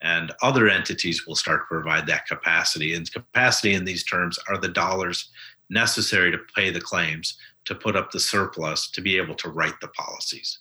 And 0.00 0.32
other 0.42 0.68
entities 0.68 1.26
will 1.26 1.34
start 1.34 1.62
to 1.62 1.66
provide 1.66 2.06
that 2.06 2.26
capacity. 2.26 2.94
And 2.94 3.10
capacity 3.12 3.74
in 3.74 3.84
these 3.84 4.04
terms 4.04 4.38
are 4.48 4.56
the 4.56 4.68
dollars 4.68 5.30
necessary 5.68 6.30
to 6.30 6.38
pay 6.56 6.70
the 6.70 6.80
claims, 6.80 7.36
to 7.66 7.74
put 7.74 7.96
up 7.96 8.10
the 8.10 8.20
surplus, 8.20 8.90
to 8.90 9.00
be 9.02 9.18
able 9.18 9.34
to 9.34 9.50
write 9.50 9.78
the 9.80 9.88
policies. 9.88 10.60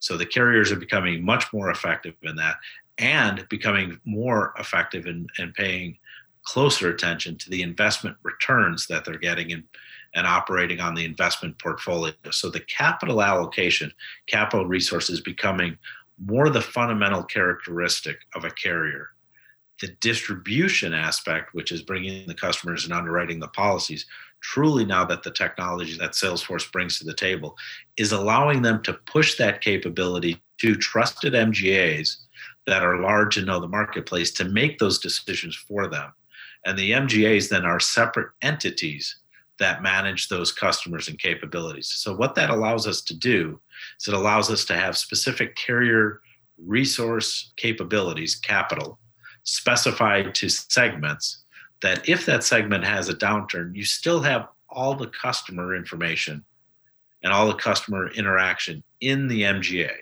So 0.00 0.16
the 0.16 0.26
carriers 0.26 0.72
are 0.72 0.76
becoming 0.76 1.24
much 1.24 1.52
more 1.52 1.70
effective 1.70 2.14
in 2.22 2.34
that 2.36 2.56
and 2.98 3.48
becoming 3.48 3.98
more 4.04 4.52
effective 4.58 5.06
in, 5.06 5.26
in 5.38 5.52
paying 5.52 5.96
closer 6.44 6.90
attention 6.90 7.36
to 7.38 7.50
the 7.50 7.62
investment 7.62 8.16
returns 8.22 8.86
that 8.86 9.04
they're 9.04 9.18
getting 9.18 9.50
in, 9.50 9.64
and 10.14 10.26
operating 10.26 10.80
on 10.80 10.94
the 10.94 11.04
investment 11.04 11.58
portfolio. 11.58 12.12
So 12.30 12.50
the 12.50 12.60
capital 12.60 13.22
allocation, 13.22 13.92
capital 14.26 14.66
resources 14.66 15.20
becoming 15.20 15.78
more 16.24 16.50
the 16.50 16.60
fundamental 16.60 17.22
characteristic 17.22 18.18
of 18.34 18.44
a 18.44 18.50
carrier. 18.50 19.10
The 19.80 19.88
distribution 20.00 20.92
aspect, 20.92 21.54
which 21.54 21.72
is 21.72 21.82
bringing 21.82 22.26
the 22.26 22.34
customers 22.34 22.84
and 22.84 22.92
underwriting 22.92 23.40
the 23.40 23.48
policies, 23.48 24.04
truly 24.40 24.84
now 24.84 25.04
that 25.04 25.22
the 25.22 25.30
technology 25.30 25.96
that 25.96 26.12
Salesforce 26.12 26.70
brings 26.70 26.98
to 26.98 27.04
the 27.04 27.14
table 27.14 27.56
is 27.96 28.12
allowing 28.12 28.62
them 28.62 28.82
to 28.82 28.94
push 29.06 29.36
that 29.36 29.60
capability 29.60 30.42
to 30.58 30.74
trusted 30.74 31.32
MGAs 31.32 32.16
that 32.66 32.84
are 32.84 33.00
large 33.00 33.38
and 33.38 33.46
know 33.46 33.60
the 33.60 33.68
marketplace 33.68 34.30
to 34.32 34.44
make 34.44 34.78
those 34.78 34.98
decisions 34.98 35.56
for 35.56 35.86
them. 35.86 36.12
And 36.64 36.78
the 36.78 36.92
MGAs 36.92 37.48
then 37.48 37.64
are 37.64 37.80
separate 37.80 38.30
entities 38.42 39.16
that 39.58 39.82
manage 39.82 40.28
those 40.28 40.52
customers 40.52 41.08
and 41.08 41.18
capabilities. 41.18 41.92
So, 41.94 42.14
what 42.14 42.34
that 42.34 42.50
allows 42.50 42.86
us 42.86 43.02
to 43.02 43.14
do 43.14 43.60
is 44.00 44.08
it 44.08 44.14
allows 44.14 44.50
us 44.50 44.64
to 44.66 44.74
have 44.74 44.96
specific 44.96 45.54
carrier 45.56 46.20
resource 46.58 47.52
capabilities, 47.56 48.34
capital, 48.34 48.98
specified 49.44 50.34
to 50.34 50.48
segments 50.48 51.44
that 51.82 52.06
if 52.08 52.26
that 52.26 52.44
segment 52.44 52.84
has 52.84 53.08
a 53.08 53.14
downturn, 53.14 53.74
you 53.74 53.84
still 53.84 54.20
have 54.20 54.48
all 54.68 54.94
the 54.94 55.08
customer 55.08 55.74
information 55.74 56.44
and 57.22 57.32
all 57.32 57.46
the 57.46 57.54
customer 57.54 58.08
interaction 58.08 58.82
in 59.00 59.28
the 59.28 59.42
MGA. 59.42 59.92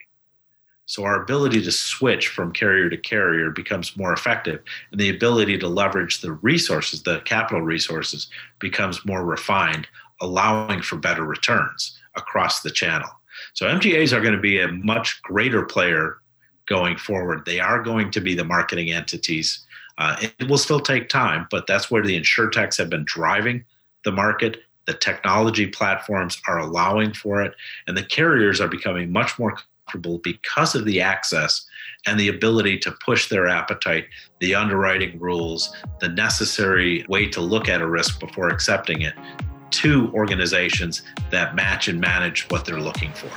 So 0.88 1.04
our 1.04 1.22
ability 1.22 1.62
to 1.62 1.70
switch 1.70 2.26
from 2.26 2.52
carrier 2.52 2.90
to 2.90 2.96
carrier 2.96 3.50
becomes 3.50 3.96
more 3.96 4.12
effective, 4.12 4.60
and 4.90 5.00
the 5.00 5.10
ability 5.10 5.56
to 5.58 5.68
leverage 5.68 6.20
the 6.20 6.32
resources, 6.32 7.04
the 7.04 7.20
capital 7.20 7.62
resources, 7.62 8.28
becomes 8.58 9.06
more 9.06 9.24
refined, 9.24 9.86
allowing 10.20 10.82
for 10.82 10.96
better 10.96 11.24
returns 11.24 11.96
across 12.16 12.62
the 12.62 12.70
channel. 12.70 13.08
So 13.54 13.66
MGAs 13.66 14.12
are 14.12 14.20
going 14.20 14.34
to 14.34 14.40
be 14.40 14.60
a 14.60 14.68
much 14.68 15.22
greater 15.22 15.62
player 15.64 16.18
going 16.66 16.96
forward. 16.96 17.44
They 17.46 17.60
are 17.60 17.80
going 17.80 18.10
to 18.10 18.20
be 18.20 18.34
the 18.34 18.44
marketing 18.44 18.90
entities 18.90 19.64
uh, 19.98 20.16
it 20.20 20.48
will 20.48 20.58
still 20.58 20.80
take 20.80 21.08
time, 21.08 21.46
but 21.50 21.66
that's 21.66 21.90
where 21.90 22.02
the 22.02 22.18
insurtechs 22.18 22.78
have 22.78 22.88
been 22.88 23.04
driving 23.04 23.64
the 24.04 24.12
market. 24.12 24.62
The 24.86 24.94
technology 24.94 25.66
platforms 25.66 26.40
are 26.46 26.58
allowing 26.58 27.12
for 27.12 27.42
it, 27.42 27.52
and 27.86 27.96
the 27.96 28.04
carriers 28.04 28.60
are 28.60 28.68
becoming 28.68 29.12
much 29.12 29.38
more 29.38 29.56
comfortable 29.88 30.18
because 30.18 30.74
of 30.74 30.84
the 30.84 31.00
access 31.00 31.66
and 32.06 32.18
the 32.18 32.28
ability 32.28 32.78
to 32.78 32.92
push 33.04 33.28
their 33.28 33.46
appetite, 33.46 34.06
the 34.40 34.54
underwriting 34.54 35.18
rules, 35.18 35.74
the 36.00 36.08
necessary 36.08 37.04
way 37.08 37.26
to 37.26 37.40
look 37.40 37.68
at 37.68 37.80
a 37.80 37.86
risk 37.86 38.20
before 38.20 38.48
accepting 38.48 39.02
it 39.02 39.14
to 39.70 40.10
organizations 40.14 41.02
that 41.30 41.54
match 41.54 41.88
and 41.88 42.00
manage 42.00 42.48
what 42.50 42.64
they're 42.64 42.80
looking 42.80 43.12
for. 43.12 43.30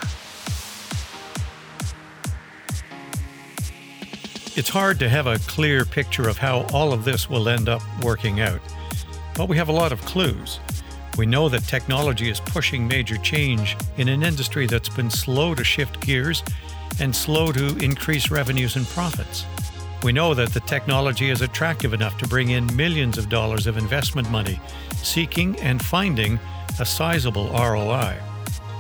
It's 4.58 4.70
hard 4.70 5.00
to 5.00 5.08
have 5.08 5.28
a 5.28 5.40
clear 5.40 5.86
picture 5.86 6.28
of 6.28 6.38
how 6.38 6.68
all 6.74 6.92
of 6.92 7.06
this 7.06 7.30
will 7.30 7.48
end 7.48 7.70
up 7.70 7.82
working 8.04 8.42
out, 8.42 8.60
but 9.36 9.48
we 9.48 9.56
have 9.58 9.70
a 9.70 9.74
lot 9.74 9.94
of 9.94 10.02
clues. 10.02 10.60
We 11.18 11.26
know 11.26 11.50
that 11.50 11.64
technology 11.64 12.30
is 12.30 12.40
pushing 12.40 12.88
major 12.88 13.18
change 13.18 13.76
in 13.98 14.08
an 14.08 14.24
industry 14.24 14.66
that's 14.66 14.90
been 14.90 15.10
slow 15.10 15.54
to 15.56 15.64
shift 15.64 16.00
gears 16.02 16.44
and 17.00 17.16
slow 17.16 17.52
to 17.52 17.78
increase 17.78 18.32
revenues 18.32 18.76
and 18.76 18.88
profits. 18.88 19.46
We 20.04 20.14
know 20.14 20.34
that 20.34 20.54
the 20.54 20.62
technology 20.62 21.30
is 21.30 21.42
attractive 21.42 21.94
enough 21.94 22.18
to 22.20 22.28
bring 22.28 22.50
in 22.50 22.76
millions 22.76 23.18
of 23.18 23.30
dollars 23.30 23.68
of 23.68 23.78
investment 23.78 24.32
money, 24.32 24.60
seeking 24.96 25.60
and 25.60 25.84
finding 25.84 26.40
a 26.80 26.86
sizable 26.86 27.50
ROI. 27.50 28.18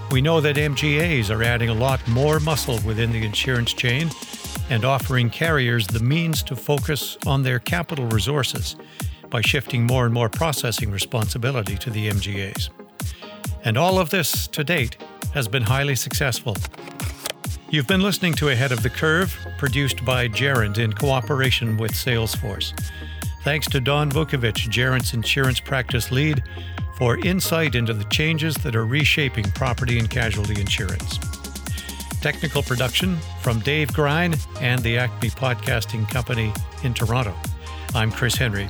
We 0.09 0.21
know 0.21 0.41
that 0.41 0.55
MGAs 0.55 1.29
are 1.29 1.43
adding 1.43 1.69
a 1.69 1.73
lot 1.73 2.05
more 2.07 2.39
muscle 2.39 2.79
within 2.85 3.11
the 3.11 3.25
insurance 3.25 3.73
chain 3.73 4.09
and 4.69 4.83
offering 4.83 5.29
carriers 5.29 5.85
the 5.85 5.99
means 5.99 6.41
to 6.43 6.55
focus 6.55 7.17
on 7.25 7.43
their 7.43 7.59
capital 7.59 8.05
resources 8.07 8.75
by 9.31 9.41
shifting 9.41 9.87
more 9.87 10.05
and 10.05 10.13
more 10.13 10.29
processing 10.29 10.91
responsibility 10.91 11.75
to 11.77 11.89
the 11.89 12.09
MGAs. 12.09 12.69
And 13.63 13.77
all 13.77 13.97
of 13.97 14.11
this, 14.11 14.47
to 14.47 14.63
date, 14.63 14.97
has 15.33 15.47
been 15.47 15.63
highly 15.63 15.95
successful. 15.95 16.55
You've 17.69 17.87
been 17.87 18.01
listening 18.01 18.33
to 18.33 18.49
Ahead 18.49 18.71
of 18.71 18.83
the 18.83 18.89
Curve, 18.89 19.35
produced 19.57 20.03
by 20.03 20.27
Gerent 20.27 20.77
in 20.77 20.93
cooperation 20.93 21.77
with 21.77 21.93
Salesforce. 21.93 22.73
Thanks 23.43 23.67
to 23.69 23.79
Donn 23.79 24.11
Vucovich, 24.11 24.69
Gerent's 24.69 25.13
insurance 25.13 25.59
practice 25.59 26.11
lead, 26.11 26.43
for 26.97 27.17
insight 27.19 27.73
into 27.73 27.93
the 27.93 28.03
changes 28.05 28.55
that 28.55 28.75
are 28.75 28.85
reshaping 28.85 29.45
property 29.51 29.97
and 29.97 30.09
casualty 30.09 30.59
insurance. 30.59 31.17
Technical 32.21 32.61
production 32.61 33.17
from 33.41 33.59
Dave 33.61 33.91
Grine 33.93 34.35
and 34.59 34.83
the 34.83 34.97
Acme 34.97 35.29
Podcasting 35.29 36.07
Company 36.09 36.53
in 36.83 36.93
Toronto. 36.93 37.33
I'm 37.95 38.11
Chris 38.11 38.35
Henry. 38.35 38.69